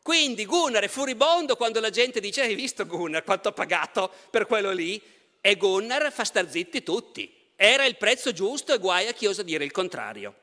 Quindi 0.00 0.46
Gunnar 0.46 0.84
è 0.84 0.88
furibondo 0.88 1.54
quando 1.54 1.80
la 1.80 1.90
gente 1.90 2.18
dice 2.18 2.40
hai 2.40 2.54
visto 2.54 2.86
Gunnar 2.86 3.24
quanto 3.24 3.50
ha 3.50 3.52
pagato 3.52 4.10
per 4.30 4.46
quello 4.46 4.70
lì? 4.70 4.98
E 5.42 5.56
Gunnar 5.56 6.10
fa 6.10 6.24
star 6.24 6.48
zitti 6.48 6.82
tutti. 6.82 7.39
Era 7.62 7.84
il 7.84 7.98
prezzo 7.98 8.32
giusto 8.32 8.72
e 8.72 8.78
guai 8.78 9.06
a 9.06 9.12
chi 9.12 9.26
osa 9.26 9.42
dire 9.42 9.64
il 9.64 9.70
contrario. 9.70 10.34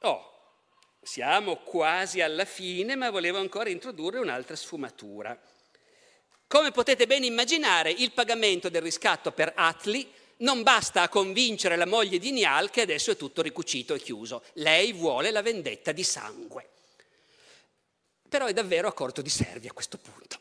Oh, 0.00 0.56
siamo 1.00 1.58
quasi 1.58 2.20
alla 2.20 2.44
fine, 2.44 2.96
ma 2.96 3.08
volevo 3.10 3.38
ancora 3.38 3.68
introdurre 3.68 4.18
un'altra 4.18 4.56
sfumatura. 4.56 5.40
Come 6.48 6.72
potete 6.72 7.06
ben 7.06 7.22
immaginare, 7.22 7.92
il 7.92 8.10
pagamento 8.10 8.68
del 8.68 8.82
riscatto 8.82 9.30
per 9.30 9.52
Atli 9.54 10.12
non 10.38 10.64
basta 10.64 11.02
a 11.02 11.08
convincere 11.08 11.76
la 11.76 11.86
moglie 11.86 12.18
di 12.18 12.32
Nial 12.32 12.68
che 12.70 12.80
adesso 12.80 13.12
è 13.12 13.16
tutto 13.16 13.40
ricucito 13.40 13.94
e 13.94 14.00
chiuso. 14.00 14.42
Lei 14.54 14.92
vuole 14.92 15.30
la 15.30 15.40
vendetta 15.40 15.92
di 15.92 16.02
sangue. 16.02 16.68
Però 18.28 18.46
è 18.46 18.52
davvero 18.52 18.88
a 18.88 18.92
corto 18.92 19.22
di 19.22 19.30
servi 19.30 19.68
a 19.68 19.72
questo 19.72 19.98
punto. 19.98 20.36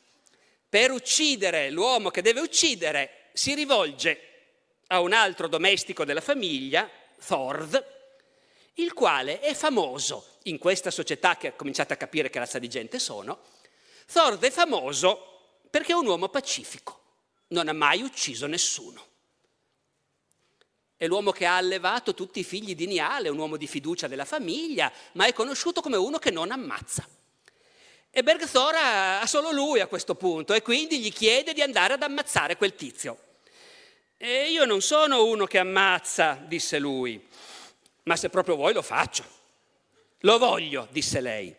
Per 0.67 0.89
uccidere 0.89 1.69
l'uomo 1.69 2.09
che 2.09 2.23
deve 2.23 2.39
uccidere 2.39 3.29
si 3.33 3.53
rivolge 3.53 4.28
a 4.91 4.99
un 5.01 5.13
altro 5.13 5.47
domestico 5.47 6.03
della 6.03 6.21
famiglia, 6.21 6.89
Thord, 7.25 7.97
il 8.75 8.93
quale 8.93 9.39
è 9.39 9.53
famoso 9.53 10.37
in 10.43 10.57
questa 10.57 10.89
società 10.89 11.37
che 11.37 11.47
ha 11.47 11.53
cominciato 11.53 11.93
a 11.93 11.97
capire 11.97 12.29
che 12.29 12.39
razza 12.39 12.59
di 12.59 12.69
gente 12.69 12.97
sono. 12.97 13.39
Thord 14.11 14.43
è 14.43 14.49
famoso 14.49 15.59
perché 15.69 15.91
è 15.91 15.95
un 15.95 16.07
uomo 16.07 16.29
pacifico, 16.29 16.99
non 17.49 17.67
ha 17.67 17.73
mai 17.73 18.01
ucciso 18.01 18.47
nessuno. 18.47 19.07
È 20.97 21.05
l'uomo 21.05 21.31
che 21.31 21.45
ha 21.45 21.55
allevato 21.55 22.13
tutti 22.13 22.39
i 22.39 22.43
figli 22.43 22.75
di 22.75 22.87
Niale, 22.87 23.29
un 23.29 23.37
uomo 23.37 23.57
di 23.57 23.67
fiducia 23.67 24.07
della 24.07 24.25
famiglia, 24.25 24.91
ma 25.13 25.25
è 25.25 25.33
conosciuto 25.33 25.81
come 25.81 25.97
uno 25.97 26.17
che 26.17 26.31
non 26.31 26.51
ammazza. 26.51 27.07
E 28.09 28.23
Bergthor 28.23 28.73
ha 28.75 29.25
solo 29.27 29.51
lui 29.51 29.81
a 29.81 29.87
questo 29.87 30.15
punto 30.15 30.53
e 30.53 30.63
quindi 30.63 30.99
gli 30.99 31.13
chiede 31.13 31.53
di 31.53 31.61
andare 31.61 31.93
ad 31.93 32.01
ammazzare 32.01 32.57
quel 32.57 32.73
tizio. 32.73 33.27
E 34.21 34.49
io 34.51 34.65
non 34.65 34.81
sono 34.81 35.23
uno 35.23 35.45
che 35.45 35.59
ammazza, 35.59 36.43
disse 36.45 36.77
lui, 36.77 37.25
ma 38.03 38.17
se 38.17 38.27
proprio 38.27 38.57
vuoi 38.57 38.73
lo 38.73 38.81
faccio. 38.81 39.23
Lo 40.23 40.37
voglio, 40.37 40.89
disse 40.91 41.21
lei. 41.21 41.55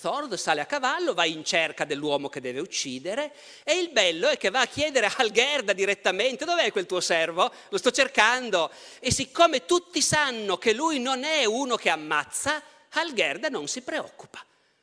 Thord 0.00 0.32
sale 0.36 0.62
a 0.62 0.64
cavallo, 0.64 1.12
va 1.12 1.26
in 1.26 1.44
cerca 1.44 1.84
dell'uomo 1.84 2.30
che 2.30 2.40
deve 2.40 2.60
uccidere 2.60 3.34
e 3.64 3.78
il 3.78 3.90
bello 3.90 4.28
è 4.28 4.38
che 4.38 4.48
va 4.48 4.60
a 4.60 4.66
chiedere 4.66 5.04
a 5.04 5.14
Algerda 5.18 5.74
direttamente 5.74 6.46
dov'è 6.46 6.72
quel 6.72 6.86
tuo 6.86 7.02
servo? 7.02 7.52
Lo 7.68 7.76
sto 7.76 7.90
cercando 7.90 8.70
e 8.98 9.12
siccome 9.12 9.66
tutti 9.66 10.00
sanno 10.00 10.56
che 10.56 10.72
lui 10.72 11.00
non 11.00 11.24
è 11.24 11.44
uno 11.44 11.76
che 11.76 11.90
ammazza, 11.90 12.62
Algerda 12.92 13.50
non 13.50 13.68
si 13.68 13.82
preoccupa. 13.82 14.42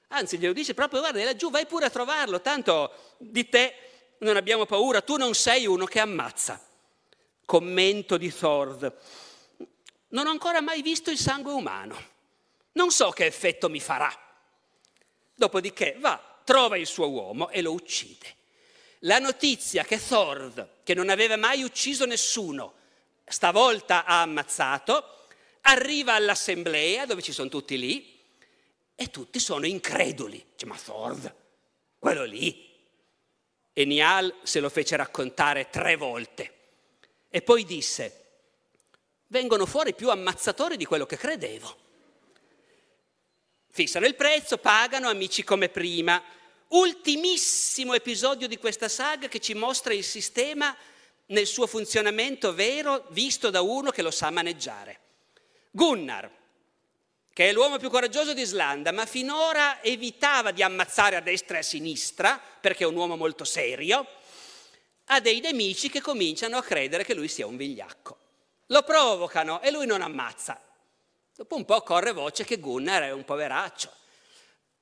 Anzi, 0.09 0.37
glielo 0.37 0.53
dice 0.53 0.75
proprio, 0.75 0.99
guarda, 0.99 1.23
laggiù 1.23 1.49
vai 1.49 1.65
pure 1.65 1.85
a 1.85 1.89
trovarlo, 1.89 2.41
tanto 2.41 3.15
di 3.17 3.49
te 3.49 3.73
non 4.19 4.37
abbiamo 4.37 4.65
paura, 4.65 5.01
tu 5.01 5.17
non 5.17 5.33
sei 5.33 5.65
uno 5.65 5.85
che 5.85 5.99
ammazza. 5.99 6.61
Commento 7.45 8.17
di 8.17 8.33
Thord. 8.33 8.93
Non 10.09 10.27
ho 10.27 10.29
ancora 10.29 10.61
mai 10.61 10.81
visto 10.81 11.09
il 11.09 11.17
sangue 11.17 11.51
umano. 11.51 12.15
Non 12.73 12.91
so 12.91 13.09
che 13.09 13.25
effetto 13.25 13.69
mi 13.69 13.79
farà. 13.79 14.11
Dopodiché 15.33 15.95
va, 15.99 16.21
trova 16.43 16.77
il 16.77 16.87
suo 16.87 17.09
uomo 17.09 17.49
e 17.49 17.61
lo 17.61 17.71
uccide. 17.71 18.35
La 19.01 19.19
notizia 19.19 19.83
che 19.83 20.03
Thord, 20.03 20.81
che 20.83 20.93
non 20.93 21.09
aveva 21.09 21.37
mai 21.37 21.63
ucciso 21.63 22.05
nessuno, 22.05 22.73
stavolta 23.25 24.05
ha 24.05 24.21
ammazzato, 24.21 25.25
arriva 25.61 26.13
all'assemblea 26.13 27.05
dove 27.05 27.21
ci 27.21 27.31
sono 27.31 27.49
tutti 27.49 27.77
lì 27.77 28.19
e 28.95 29.09
tutti 29.09 29.39
sono 29.39 29.65
increduli. 29.65 30.43
Dice, 30.51 30.65
ma 30.65 30.77
Thord, 30.77 31.35
quello 31.99 32.23
lì. 32.23 32.66
E 33.77 33.85
Nial 33.85 34.33
se 34.41 34.59
lo 34.59 34.69
fece 34.69 34.95
raccontare 34.95 35.69
tre 35.69 35.97
volte. 35.97 36.53
E 37.29 37.43
poi 37.43 37.63
disse, 37.63 38.25
vengono 39.27 39.67
fuori 39.67 39.93
più 39.93 40.09
ammazzatori 40.09 40.77
di 40.77 40.85
quello 40.85 41.05
che 41.05 41.15
credevo. 41.15 41.77
Fissano 43.69 44.07
il 44.07 44.15
prezzo, 44.15 44.57
pagano, 44.57 45.09
amici 45.09 45.43
come 45.43 45.69
prima. 45.69 46.19
Ultimissimo 46.69 47.93
episodio 47.93 48.47
di 48.47 48.57
questa 48.57 48.89
saga 48.89 49.27
che 49.27 49.39
ci 49.39 49.53
mostra 49.53 49.93
il 49.93 50.03
sistema 50.03 50.75
nel 51.27 51.45
suo 51.45 51.67
funzionamento 51.67 52.55
vero, 52.55 53.05
visto 53.09 53.51
da 53.51 53.61
uno 53.61 53.91
che 53.91 54.01
lo 54.01 54.09
sa 54.09 54.31
maneggiare. 54.31 54.99
Gunnar, 55.69 56.27
che 57.37 57.49
è 57.49 57.53
l'uomo 57.53 57.77
più 57.77 57.91
coraggioso 57.91 58.33
di 58.33 58.41
Islanda, 58.41 58.91
ma 58.91 59.05
finora 59.05 59.83
evitava 59.83 60.49
di 60.49 60.63
ammazzare 60.63 61.17
a 61.17 61.21
destra 61.21 61.57
e 61.57 61.59
a 61.59 61.63
sinistra, 61.63 62.41
perché 62.59 62.83
è 62.83 62.87
un 62.87 62.95
uomo 62.95 63.15
molto 63.15 63.43
serio, 63.43 64.07
ha 65.05 65.19
dei 65.19 65.39
nemici 65.39 65.87
che 65.87 66.01
cominciano 66.01 66.57
a 66.57 66.63
credere 66.63 67.03
che 67.03 67.13
lui 67.13 67.27
sia 67.27 67.45
un 67.45 67.55
vigliacco. 67.55 68.17
Lo 68.65 68.81
provocano 68.81 69.61
e 69.61 69.69
lui 69.69 69.85
non 69.85 70.01
ammazza. 70.01 70.59
Dopo 71.35 71.55
un 71.55 71.63
po' 71.63 71.79
corre 71.81 72.11
voce 72.11 72.43
che 72.43 72.57
Gunnar 72.57 73.03
è 73.03 73.11
un 73.11 73.23
poveraccio. 73.23 73.91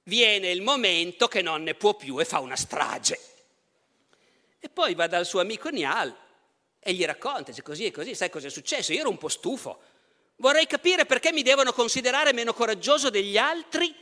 Viene 0.03 0.49
il 0.49 0.61
momento 0.61 1.27
che 1.27 1.41
non 1.41 1.61
ne 1.61 1.73
può 1.73 1.93
più 1.95 2.21
e 2.21 2.23
fa 2.23 2.39
una 2.39 2.55
strage. 2.55 3.19
E 4.59 4.69
poi 4.69 4.95
va 4.95 5.07
dal 5.07 5.25
suo 5.25 5.41
amico 5.41 5.67
Nial 5.67 6.15
e 6.79 6.93
gli 6.93 7.03
racconta, 7.03 7.51
dice 7.51 7.63
così 7.63 7.83
e 7.83 7.91
così, 7.91 8.15
sai 8.15 8.29
cosa 8.29 8.47
è 8.47 8.49
successo? 8.49 8.93
Io 8.93 9.01
ero 9.01 9.09
un 9.09 9.17
po' 9.17 9.27
stufo. 9.27 9.93
Vorrei 10.37 10.67
capire 10.67 11.05
perché 11.05 11.31
mi 11.31 11.43
devono 11.43 11.71
considerare 11.71 12.33
meno 12.33 12.53
coraggioso 12.53 13.09
degli 13.09 13.37
altri 13.37 13.93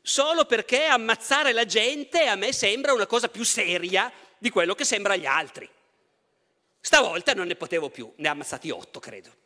solo 0.00 0.44
perché 0.44 0.84
ammazzare 0.84 1.52
la 1.52 1.64
gente 1.64 2.26
a 2.26 2.34
me 2.34 2.52
sembra 2.52 2.92
una 2.92 3.06
cosa 3.06 3.28
più 3.28 3.44
seria 3.44 4.12
di 4.38 4.50
quello 4.50 4.74
che 4.74 4.84
sembra 4.84 5.14
agli 5.14 5.26
altri. 5.26 5.68
Stavolta 6.80 7.34
non 7.34 7.46
ne 7.46 7.54
potevo 7.54 7.90
più, 7.90 8.12
ne 8.16 8.28
ha 8.28 8.32
ammazzati 8.32 8.70
otto, 8.70 8.98
credo. 8.98 9.41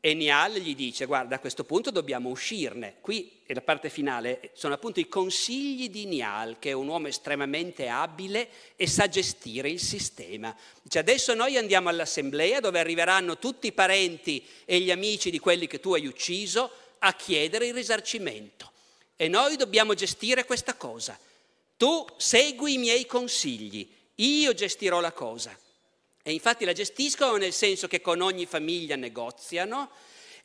E 0.00 0.14
Nial 0.14 0.52
gli 0.54 0.76
dice, 0.76 1.06
guarda, 1.06 1.36
a 1.36 1.38
questo 1.40 1.64
punto 1.64 1.90
dobbiamo 1.90 2.28
uscirne. 2.28 2.96
Qui 3.00 3.40
è 3.44 3.52
la 3.52 3.62
parte 3.62 3.90
finale, 3.90 4.50
sono 4.54 4.74
appunto 4.74 5.00
i 5.00 5.08
consigli 5.08 5.90
di 5.90 6.04
Nial, 6.06 6.58
che 6.60 6.70
è 6.70 6.72
un 6.72 6.86
uomo 6.86 7.08
estremamente 7.08 7.88
abile 7.88 8.48
e 8.76 8.86
sa 8.86 9.08
gestire 9.08 9.68
il 9.68 9.80
sistema. 9.80 10.56
Dice, 10.82 11.00
adesso 11.00 11.34
noi 11.34 11.56
andiamo 11.56 11.88
all'assemblea 11.88 12.60
dove 12.60 12.78
arriveranno 12.78 13.38
tutti 13.38 13.66
i 13.66 13.72
parenti 13.72 14.46
e 14.64 14.78
gli 14.78 14.92
amici 14.92 15.30
di 15.30 15.40
quelli 15.40 15.66
che 15.66 15.80
tu 15.80 15.94
hai 15.94 16.06
ucciso 16.06 16.70
a 16.98 17.12
chiedere 17.14 17.66
il 17.66 17.74
risarcimento. 17.74 18.70
E 19.16 19.26
noi 19.26 19.56
dobbiamo 19.56 19.94
gestire 19.94 20.44
questa 20.44 20.74
cosa. 20.74 21.18
Tu 21.76 22.06
segui 22.16 22.74
i 22.74 22.78
miei 22.78 23.04
consigli, 23.04 23.88
io 24.16 24.54
gestirò 24.54 25.00
la 25.00 25.12
cosa. 25.12 25.58
E 26.28 26.32
infatti 26.32 26.66
la 26.66 26.74
gestiscono 26.74 27.38
nel 27.38 27.54
senso 27.54 27.88
che 27.88 28.02
con 28.02 28.20
ogni 28.20 28.44
famiglia 28.44 28.96
negoziano 28.96 29.88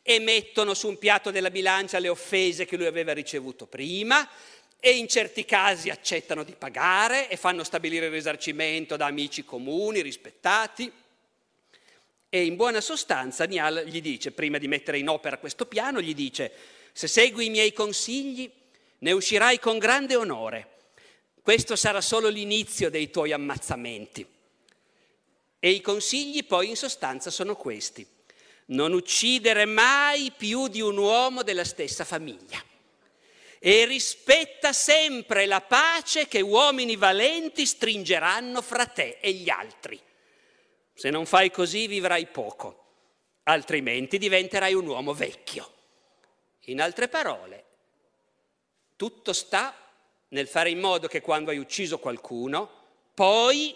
e 0.01 0.17
mettono 0.19 0.73
su 0.73 0.87
un 0.87 0.97
piatto 0.97 1.29
della 1.29 1.51
bilancia 1.51 1.99
le 1.99 2.07
offese 2.07 2.63
che 2.63 2.77
lui 2.77 2.85
aveva 2.85 3.11
ricevuto 3.11 3.65
prima 3.65 4.25
e 4.79 4.91
in 4.91 5.09
certi 5.09 5.43
casi 5.43 5.89
accettano 5.89 6.45
di 6.45 6.55
pagare 6.57 7.27
e 7.27 7.35
fanno 7.35 7.65
stabilire 7.65 8.05
il 8.05 8.13
risarcimento 8.13 8.95
da 8.95 9.07
amici 9.07 9.43
comuni, 9.43 10.01
rispettati. 10.01 10.89
E 12.29 12.45
in 12.45 12.55
buona 12.55 12.79
sostanza 12.79 13.43
Nial 13.43 13.83
gli 13.85 13.99
dice, 13.99 14.31
prima 14.31 14.59
di 14.59 14.69
mettere 14.69 14.99
in 14.99 15.09
opera 15.09 15.37
questo 15.37 15.65
piano, 15.65 15.99
gli 15.99 16.15
dice, 16.15 16.49
se 16.93 17.07
segui 17.07 17.47
i 17.47 17.49
miei 17.49 17.73
consigli 17.73 18.49
ne 18.99 19.11
uscirai 19.11 19.59
con 19.59 19.79
grande 19.79 20.15
onore. 20.15 20.69
Questo 21.41 21.75
sarà 21.75 21.99
solo 21.99 22.29
l'inizio 22.29 22.89
dei 22.89 23.09
tuoi 23.09 23.33
ammazzamenti. 23.33 24.25
E 25.65 25.69
i 25.69 25.79
consigli 25.79 26.45
poi 26.45 26.67
in 26.67 26.75
sostanza 26.75 27.29
sono 27.29 27.55
questi. 27.55 28.05
Non 28.65 28.91
uccidere 28.91 29.63
mai 29.63 30.33
più 30.35 30.67
di 30.67 30.81
un 30.81 30.97
uomo 30.97 31.41
della 31.41 31.63
stessa 31.63 32.03
famiglia. 32.03 32.61
E 33.59 33.85
rispetta 33.85 34.73
sempre 34.73 35.45
la 35.45 35.61
pace 35.61 36.27
che 36.27 36.41
uomini 36.41 36.97
valenti 36.97 37.65
stringeranno 37.65 38.61
fra 38.61 38.85
te 38.87 39.19
e 39.21 39.31
gli 39.31 39.49
altri. 39.49 39.97
Se 40.93 41.09
non 41.09 41.25
fai 41.25 41.49
così 41.49 41.87
vivrai 41.87 42.27
poco, 42.27 42.87
altrimenti 43.43 44.17
diventerai 44.17 44.73
un 44.73 44.87
uomo 44.87 45.13
vecchio. 45.13 45.71
In 46.65 46.81
altre 46.81 47.07
parole, 47.07 47.63
tutto 48.97 49.31
sta 49.31 49.73
nel 50.27 50.49
fare 50.49 50.71
in 50.71 50.81
modo 50.81 51.07
che 51.07 51.21
quando 51.21 51.51
hai 51.51 51.57
ucciso 51.57 51.99
qualcuno, 51.99 52.69
poi 53.13 53.73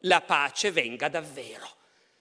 la 0.00 0.20
pace 0.20 0.70
venga 0.70 1.08
davvero, 1.08 1.68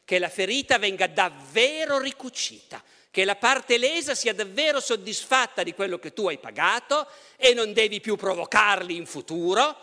che 0.03 0.19
la 0.19 0.29
ferita 0.29 0.77
venga 0.77 1.07
davvero 1.07 1.99
ricucita, 1.99 2.81
che 3.11 3.25
la 3.25 3.35
parte 3.35 3.77
lesa 3.77 4.15
sia 4.15 4.33
davvero 4.33 4.79
soddisfatta 4.79 5.63
di 5.63 5.73
quello 5.73 5.97
che 5.99 6.13
tu 6.13 6.27
hai 6.27 6.37
pagato 6.37 7.07
e 7.35 7.53
non 7.53 7.73
devi 7.73 7.99
più 7.99 8.15
provocarli 8.15 8.95
in 8.95 9.05
futuro, 9.05 9.75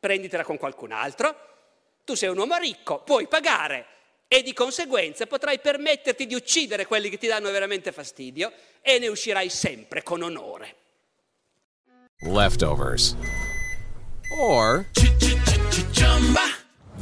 prenditela 0.00 0.44
con 0.44 0.56
qualcun 0.56 0.92
altro. 0.92 1.52
Tu 2.04 2.14
sei 2.14 2.28
un 2.28 2.38
uomo 2.38 2.56
ricco, 2.56 3.00
puoi 3.00 3.26
pagare 3.26 3.86
e 4.28 4.42
di 4.42 4.52
conseguenza 4.52 5.26
potrai 5.26 5.60
permetterti 5.60 6.26
di 6.26 6.34
uccidere 6.34 6.86
quelli 6.86 7.08
che 7.08 7.18
ti 7.18 7.26
danno 7.26 7.50
veramente 7.50 7.92
fastidio 7.92 8.52
e 8.82 8.98
ne 8.98 9.08
uscirai 9.08 9.48
sempre 9.48 10.02
con 10.02 10.22
onore. 10.22 10.76
Leftovers. 12.20 13.16
Or 14.38 14.86